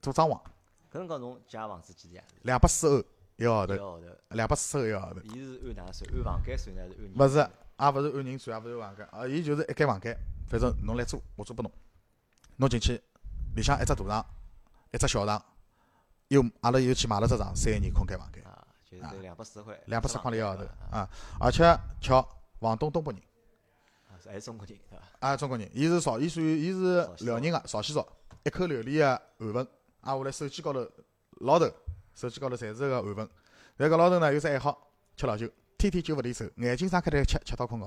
[0.00, 0.40] 做装潢，
[0.92, 2.24] 搿辰光侬借房子几钿啊？
[2.42, 3.04] 两百四欧
[3.36, 5.20] 一个号头，一个号头，两百四十一个号头。
[5.24, 6.10] 伊是按哪算？
[6.14, 7.12] 按房间算呢，还是按人？
[7.14, 10.16] 勿是，也勿是按人算，也勿是按房间，啊，伊就是一间房间，
[10.48, 11.70] 反正侬来租，我租拨侬。
[12.56, 13.00] 侬进去，
[13.54, 14.26] 里向一只大床，
[14.92, 15.42] 一只小床，
[16.28, 21.10] 又阿拉又去买了只床，三个人空间房间，啊，就是两百四十块，两百四块钿一个号头啊，啊！
[21.38, 21.62] 而且
[22.00, 22.26] 巧，
[22.58, 23.20] 房东东北人，
[24.24, 25.04] 还是中国人对伐？
[25.20, 28.02] 啊，中国人，伊是朝，伊属于伊是辽宁个潮西族，
[28.44, 29.68] 一口流利个韩文，
[30.00, 30.88] 啊，下来手机高头
[31.40, 31.66] 老头，
[32.16, 33.28] 手机高头侪是个韩文。
[33.76, 35.48] 但搿老头呢有只爱好，吃老酒，
[35.78, 37.86] 天天酒勿离手，眼睛张开来吃，吃到困觉。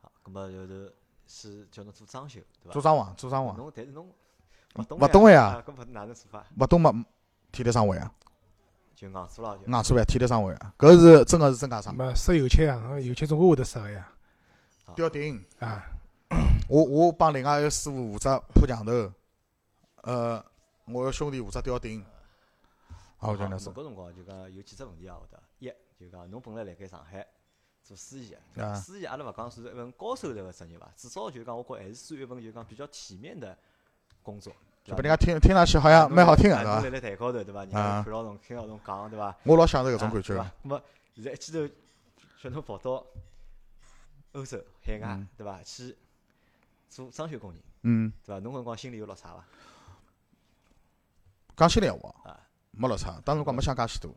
[0.00, 0.94] 好，咁么就是
[1.26, 2.72] 是叫侬做装修对伐？
[2.72, 4.06] 做装潢，做装潢，侬但是侬
[4.76, 6.46] 勿懂勿懂个呀啊， 搿么哪能做法？
[6.58, 7.04] 勿懂嘛，
[7.50, 8.12] 体力生活呀。
[8.94, 9.64] 就硬做了就。
[9.64, 12.04] 硬做饭，体力生活呀，搿是真个是真家生活。
[12.04, 14.12] 没塞油漆啊，油漆总归会得塞个呀。
[14.94, 15.82] 吊顶，啊，
[16.68, 19.10] 我我帮另外一个师傅负责铺墙头，
[20.02, 20.44] 呃，
[20.84, 22.04] 我个兄弟负责吊顶。
[23.20, 27.26] 啊，我讲那是侬搿辰光就讲有几只问题啊，会得一就讲侬本来辣盖上海
[27.82, 28.34] 做司仪
[28.74, 33.56] 司仪阿拉勿讲是一份高收入个职业伐，至少就讲我觉还是算一份就讲比较体面的
[34.22, 34.52] 工作，
[34.84, 36.74] 就拨人家听听上去好像蛮好听个，啊对伐？
[36.80, 37.64] 侬辣辣台高头对伐？
[37.64, 39.36] 人啊家看牢侬，听牢侬讲对伐？
[39.44, 40.50] 我老享受搿种啊感觉个对伐。？
[40.62, 40.82] 那么
[41.14, 41.74] 现在一记头
[42.42, 43.04] 叫侬跑到
[44.32, 45.62] 欧洲海外嗯对伐？
[45.62, 45.96] 去
[46.88, 48.40] 做装修工人嗯，对伐？
[48.40, 49.44] 侬搿辰光心里有落差伐？
[51.56, 52.40] 讲心里话啊，
[52.80, 54.10] 没落差，当时光没想介许多，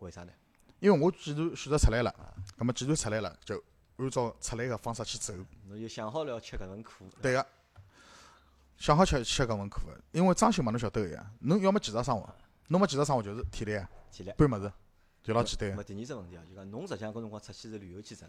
[0.00, 0.32] 为啥呢？
[0.80, 3.62] 因为我既然选择出来了啊，葛么既然出来了，就
[3.98, 5.32] 按照出来个方式去走。
[5.68, 7.08] 侬就想好了要吃搿份苦。
[7.22, 7.46] 对个，
[8.76, 12.28] 想好吃吃搿份苦个，因为装修嘛，侬晓得个呀，侬要么技术生活，
[12.66, 14.32] 侬没技术生活就是体力啊，体力。
[14.36, 14.72] 搬物事，
[15.22, 15.84] 就老简单个。
[15.84, 18.28] 第二只问题啊，就讲侬实际上搿辰光出去是旅游签证，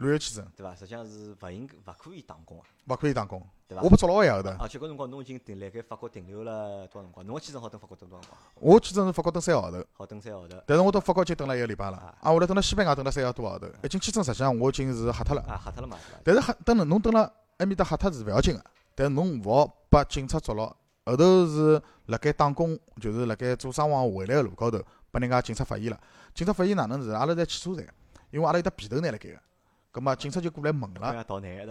[0.00, 0.74] 旅游签证对伐？
[0.74, 3.90] 实际上是勿应勿可以打工个，勿可以打工，对伐我？
[3.90, 4.50] 被捉牢个呀后头。
[4.58, 7.26] 而且搿辰光侬已经停辣盖法国停留了多少辰光？
[7.26, 8.40] 侬个签证好等法国等多少辰光？
[8.72, 10.62] 我签证是法国等三个号头，好等三个号头。
[10.66, 15.42] 但是我到法国已经等了一个礼拜了啊，啊，我来等了西班牙等了三个多号头，已经签证实际上我已经是吓脱了。
[15.42, 20.74] 啊，吓脱了嘛，但是吓等了侬等了埃面搭吓脱是勿要紧个，但是侬勿好把警察捉牢。
[21.06, 24.78] 后头是辣盖打工，就是辣盖做生活回来个路高头，
[25.10, 25.98] 拨人家警察发现了。
[26.34, 27.10] 警察发现哪能是？
[27.10, 27.84] 阿拉在汽车站，
[28.30, 29.40] 因为阿拉有得皮头拿辣盖个，
[29.92, 31.24] 葛末警察就过来问了。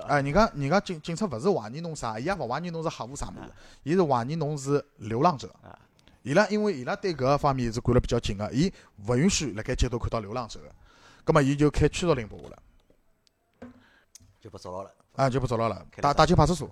[0.08, 3.52] 哎，人家人家警警察勿是怀疑侬啥，伊也勿怀疑侬是黑户啥物事，
[3.84, 5.78] 伊是怀疑侬是流浪者啊。
[6.24, 8.72] 伊拉因为伊拉对搿个方面是管了比较紧个，伊
[9.08, 10.66] 勿允许辣盖街头看到流浪者个，
[11.24, 12.60] 葛末伊就开驱逐令拨我了。
[14.42, 14.92] 就被捉牢了。
[15.16, 16.70] 啊，就被捉牢了，打开了打进派出所。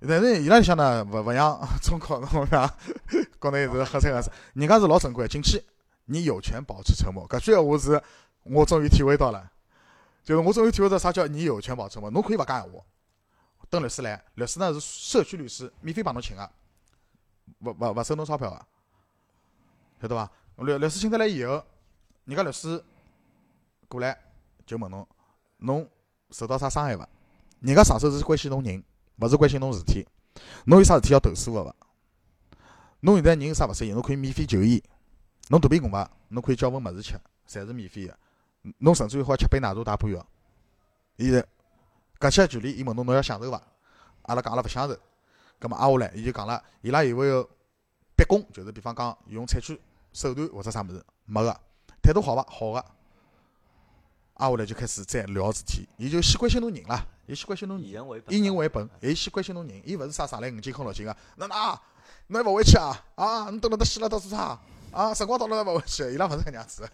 [0.00, 2.68] 但是伊拉里向呢，勿勿像中国侬讲
[3.38, 5.62] 国内是黑三个事，人家是老正规，进去
[6.04, 7.26] 你有权保持沉默。
[7.28, 8.02] 搿句闲话是
[8.42, 9.50] 我终于体会到了，
[10.26, 12.84] 就是我终于体会到啥叫你有权保持沉默，侬可以勿讲闲话，
[13.70, 16.50] 等律师来，律师呢是社区律师，免费帮侬请个，
[17.60, 18.66] 勿勿勿收侬钞票个，
[20.02, 20.28] 晓得伐？
[20.64, 21.64] 律律师请得来以后，
[22.24, 22.84] 人家律师
[23.86, 24.18] 过来
[24.66, 25.06] 就问侬，
[25.58, 25.88] 侬
[26.32, 27.08] 受到啥伤害伐？
[27.60, 28.82] 人家上手是关心侬人，
[29.20, 30.04] 勿是关心侬事体。
[30.64, 31.72] 侬有啥事体要投诉个伐？
[32.98, 34.82] 侬现在人有啥勿适应，侬可以免费就医。
[35.50, 36.10] 侬肚皮饿伐？
[36.30, 37.14] 侬可以叫份物事吃，
[37.46, 38.18] 侪是免费个。
[38.78, 40.26] 侬甚至于好吃杯奶茶打半药。
[41.18, 41.46] 现在
[42.18, 43.62] 搿些权利，伊问侬侬要享受伐？
[44.22, 44.96] 阿拉讲阿拉勿享受。
[45.58, 47.42] 葛末挨下来，伊就讲了，伊拉有没有
[48.16, 48.44] 逼供？
[48.52, 49.80] 就是比方讲用采取
[50.12, 51.60] 手段或者啥物事，没个。
[52.02, 52.46] 态度好伐？
[52.50, 52.84] 好个。
[54.34, 57.92] 挨下来就开始再聊事体，伊就先关心侬人啦，伊先关心侬人以。
[57.92, 58.34] 人为本。
[58.34, 61.80] 以人为本，伊先关心侬人，伊勿是啥上来五斤空六斤个，哪能啊？
[62.26, 63.02] 侬还勿回去啊？
[63.14, 64.60] 啊，侬蹲辣搭死了到做啥？
[64.92, 66.86] 啊，辰光到了还勿回去，伊拉勿是搿能样子。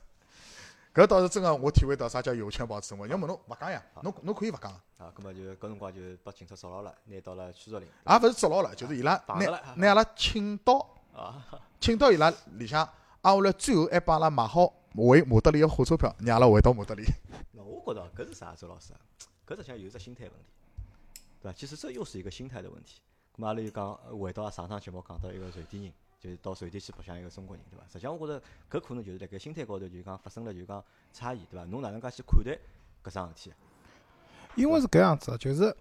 [0.94, 3.06] 搿倒是真个，我体会到啥叫有权保持沉默。
[3.06, 7.88] 要么侬勿讲呀，侬侬可以勿讲，啊，葛末就搿辰光就拨警察捉牢了，拿到了驱逐令。
[8.06, 11.42] 也勿是捉牢了，就是伊拉拿了拿阿拉请到啊，
[11.80, 12.84] 请到伊拉里向，
[13.22, 17.04] 挨下来最后还帮阿拉买好回马德里个火车票，让阿拉回到马德里。
[17.52, 19.00] 那我觉着搿是啥，周老师啊？
[19.46, 20.50] 搿实际上有一只心态问题，
[21.40, 21.56] 对伐？
[21.58, 23.00] 其实这又是一个心态的问题。
[23.34, 25.92] 咁嘛阿拉又讲呃回到上趟节目讲到一个瑞典人，
[26.22, 27.84] 就是到瑞典去白相一个中国人，对伐？
[27.88, 31.64] 实际上我觉着搿可能就是辣盖心态高头就讲发生了就讲差异，对伐？
[31.64, 32.56] 侬哪能介去看待
[33.02, 33.52] 搿桩事体？
[34.54, 35.76] 因为是搿样子，就是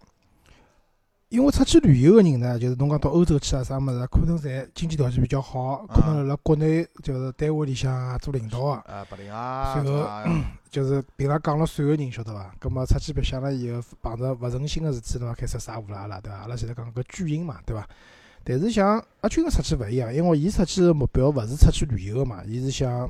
[1.30, 10.26] 因为出去旅游个人呢，就是侬讲到欧洲去啊啥物事，可能侪经济条件比较好，可能辣辣国内就是单位里向啊做领导个，啊，白领啊，然后啊
[10.72, 12.52] 就是平常讲了算个人，晓得伐？
[12.60, 15.36] 葛末出去白相了以后，碰着勿顺心个事体，对伐？
[15.36, 16.40] 开始撒胡啦啦，对伐？
[16.40, 17.88] 阿拉现在讲搿巨婴嘛，对伐？
[18.44, 23.10] 但是像阿军个出去勿一样，因为伊出去个目标勿是出去旅游个嘛，伊是想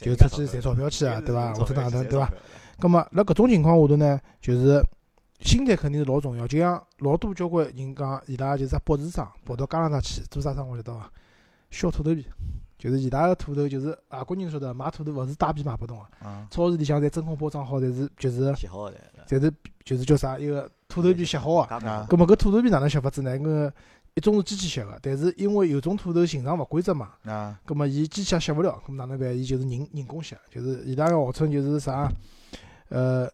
[0.00, 1.52] 就出去赚钞票去啊，对伐？
[1.54, 2.32] 或者哪能，对伐？？
[2.78, 4.84] 咁么辣搿种情况下头呢，就是
[5.40, 6.46] 心态肯定是老重要。
[6.46, 11.10] 就像老多交关人讲，伊拉就是博士生跑到加拿大去做啥生活，晓得伐？
[11.70, 12.24] 削土豆皮，
[12.78, 18.96] 就是伊拉个土豆，就是外国人晓得买土豆勿是带皮买拨侬个，啊，超市里向侪真空包装好，侪是就是写好的，
[19.28, 19.52] 侪是
[19.84, 21.74] 就是叫啥一个土豆皮削好个。
[21.86, 23.36] 啊葛末搿土豆皮哪能削法子呢？
[23.38, 23.72] 搿
[24.18, 29.36] 一种是机器削个，但是因为有种土豆形状勿规则嘛，啊，葛末伊机器也削勿了，葛末哪能办？
[29.36, 32.12] 伊就是人人工削，就是伊拉个号称就是啥，
[32.88, 33.30] 呃，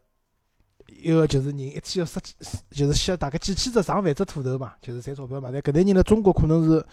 [0.87, 2.35] 一个就是人一天要杀几，
[2.70, 5.49] 就是削大概几千只、上万只土豆嘛，就是赚钞票嘛。
[5.51, 6.85] 但搿类人辣中国可能是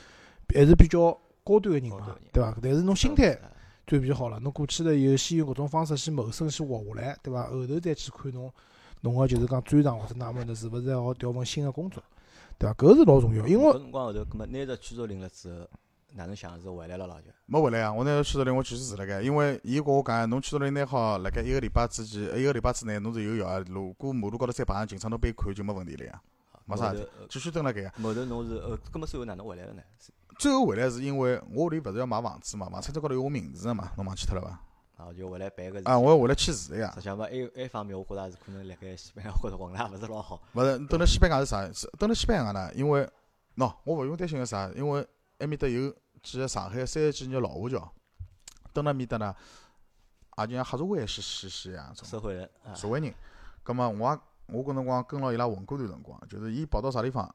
[0.55, 1.11] 还是比较
[1.43, 2.57] 高端个人嘛对伐？
[2.61, 3.51] 但是侬心态啊
[3.85, 7.49] 转变好了，侬过去了以后，先用搿种方式先谋生，先活下来，对伐？
[7.49, 8.49] 后头再去看侬
[9.01, 12.01] 侬个就是讲专长或者哪么的，是勿是要调份新个工作，
[12.61, 12.73] 对伐？
[12.75, 15.67] 搿是老重要，因为搿辰光后头，葛末拿着驱逐令了之后，
[16.13, 17.19] 哪能想是回来了咯？
[17.21, 17.91] 就没回来啊！
[17.91, 23.63] 我拿驱逐令我继续住辣盖，因为伊跟我讲，侬驱逐令拿好，辣盖一个礼拜之前，一个礼拜之内侬是有效啊。
[23.67, 26.21] 如果马路高头再碰上警察，侬被看就没问题了呀，
[26.65, 27.93] 没啥事体，继续蹲辣盖呀。
[28.03, 29.81] 后头侬是呃，葛末最后哪能回来了呢？
[30.37, 34.59] 最后回来是因为我屋里勿是要买房子嘛，房产证高头有我名字个嘛，侬忘记脱了伐？
[35.01, 37.01] 啊，就回来办个事体啊，我要回来签字个呀实。
[37.01, 40.39] 际上嘛，埃埃方面我觉着也是可能辣盖西班牙或者混了也勿是老好。
[40.53, 41.71] 勿是，蹲辣西班牙是啥？
[41.73, 42.71] 是蹲辣西班牙呢？
[42.75, 43.09] 因为
[43.55, 45.07] 喏，我勿用担心个啥，因为
[45.39, 47.91] 埃面搭有几个上海三十几年老华侨，
[48.73, 49.35] 蹲辣埃面搭呢，
[50.37, 53.13] 也就像黑社会是是是一样种社会人啊，社会人。
[53.63, 54.19] 葛末我也
[54.55, 57.29] 我搿辰光跟牢伊拉混过段辰光，就是伊跑到啥地方，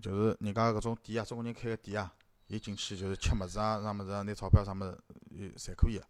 [0.00, 2.12] 就是人家搿种店啊，中国人开个店啊，
[2.46, 4.98] 伊进去就是吃物事啊，啥物事啊，拿钞票啥物事，
[5.30, 6.04] 伊侪可以个。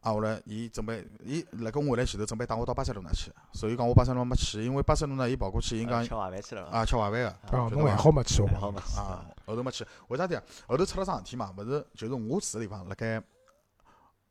[0.00, 7.28] 啊，后来伊准备，伊辣盖我回来前头准备带我到巴塞罗那去，所以讲我巴塞罗那没去，因为巴塞罗那伊跑过去，伊讲吃晚饭去了啊吃晚饭个。
[7.28, 8.72] 啊，就侬还好没去还好哦。
[8.72, 10.42] 嘛啊，后头没去，为啥体啊？
[10.66, 13.22] 后头出了桩事体嘛，勿是就是我住个地方，辣盖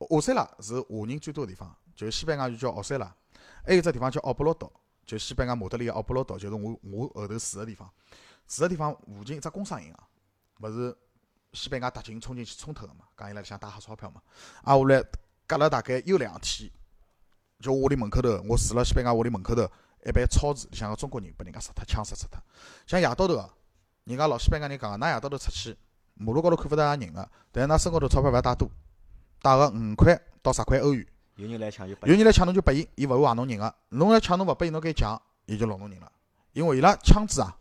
[0.09, 3.13] 奥塞拉是华人最多个地方，就是西班牙语叫奥塞拉，
[3.65, 4.71] 还有只地方叫奥布罗岛，
[5.05, 7.87] 就西班牙马德里个奥布罗岛，就是我我后头住个地方。
[8.47, 10.07] 住个地方附近一只工商银行，
[10.61, 10.97] 勿是
[11.53, 14.19] 西班牙特警冲进去冲脱个嘛，讲伊拉里向带黑钞票嘛。
[14.63, 15.03] 啊，后来
[15.49, 16.69] 隔了大概有两天，
[17.59, 19.63] 就我屋里门口头，我住辣西班牙屋里门口头，
[20.05, 22.39] 一爿超市里向个中国人被人家杀脱，枪杀死脱。
[22.85, 23.49] 像夜到头个，
[24.03, 25.75] 人家老西班牙人讲个，㑚夜到头出去，
[26.13, 28.69] 马路高头看勿到啥人个，但是㑚身高头钞票勿要带多，
[29.41, 31.03] 带个五块到十块欧元。
[31.37, 33.75] 有人来抢就有人来抢侬就拨伊，伊勿会坏侬人个。
[33.89, 36.11] 侬来抢侬勿拨伊，侬跟伊抢，伊就弄侬人了。
[36.53, 37.57] 因为伊拉枪支啊，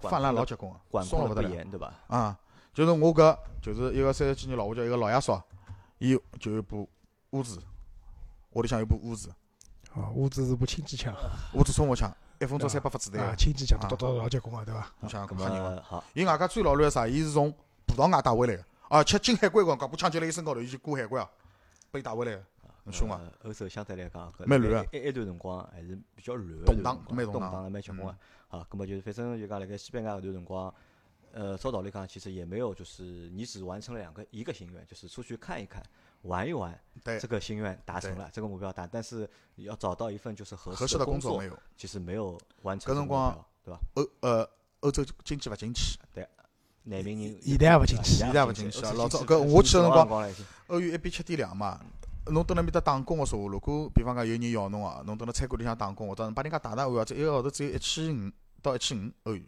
[0.00, 1.94] 泛滥老结棍个，管控了勿严，对吧？
[2.08, 2.38] 啊！
[2.74, 5.32] 就是我搿就是一个三十几年老我叫一个老爷叔，
[6.00, 6.88] 伊就有部
[7.30, 7.60] 乌兹，
[8.54, 9.30] 屋里向有部乌兹，
[9.92, 11.14] 哦，乌兹是部轻机枪
[11.52, 14.90] 乌兹冲锋枪，一分钟三百发子弹啊，轻机枪，啊叨叨老结棍个，对伐？
[15.00, 15.82] 侬想咁搿吓人伐？
[15.82, 17.06] 好，伊外加最老卵个啥？
[17.06, 17.52] 伊是从
[17.86, 21.30] 葡萄牙带回来个，而且进海关辰光，搿把枪就辣伊身高头，伊就过海关啊，
[21.90, 22.42] 被伊带回来个，
[22.86, 23.20] 很凶啊！
[23.42, 28.16] 呃欧洲相对来讲，蛮乱一一段辰光还是比较乱的动荡蛮动荡蛮结棍个。
[28.48, 30.74] 好，搿么就是反正就讲辣盖西班牙搿段辰光，
[31.32, 35.82] 呃，照道理讲，其实也没有，就是你只完成了两个一个心愿，就是出去看一看、
[36.22, 41.58] 玩一玩，对这个心愿达成了，这个目标达，但是要找到一份就是合合适的作的工作没，有。
[41.76, 43.80] 其实没有完成这个目搿辰光标，对伐？
[43.94, 44.50] 欧呃
[44.80, 46.26] 欧洲经济勿景气，对
[46.82, 51.80] 难民人现在也勿景气现在也勿进去啊老早搿搿我去的辰光光了已经欧元一比七点两嘛。
[52.26, 59.44] 侬蹲辣面搭打工个说话，如果比方讲有人要侬啊，侬蹲辣餐馆里向打工，或者侬帮人家打打碗啊，这一个号头只有一千五到一千五欧元。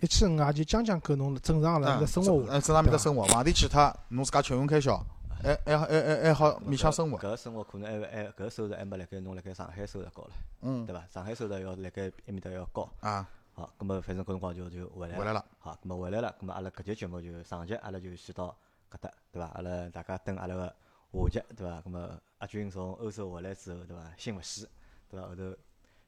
[0.00, 4.96] 一千五也就将将够侬正常了生活呃，正常面搭生活，房钿去脱，侬自家吃用开销，
[5.42, 7.18] 还还好还还还好勉强生活。
[7.18, 10.28] 搿个生活可能还还搿个收入还没辣盖侬辣盖上海收入高唻，
[10.62, 11.04] 嗯对伐？
[11.12, 12.88] 上海收入要辣盖埃面搭要高。
[13.00, 15.18] 啊，好，葛末反正搿辰光就就回来了。
[15.18, 15.44] 回来了。
[15.58, 18.56] 好，葛末回来了，葛末阿拉搿节节目就上集阿拉就先到
[18.90, 19.48] 搿搭，对伐？
[19.54, 20.66] 阿拉大家等阿拉个
[21.12, 21.80] 下集，对伐？
[21.80, 24.02] 葛末阿军从欧洲回来之后，对伐？
[24.16, 24.68] 心勿死，
[25.10, 25.26] 对伐？
[25.26, 25.42] 后头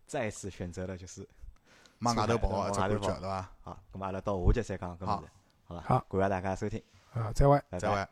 [0.07, 1.29] 再一次选择了就是
[2.01, 3.49] 往外头跑往外头跑感觉对伐？
[3.63, 5.29] 好，咁么阿拉到下集再讲搿物事，
[5.67, 5.81] 好伐？
[5.87, 6.83] 好感谢大家收听。
[7.15, 7.63] 啊，再会。
[7.79, 8.09] 再会。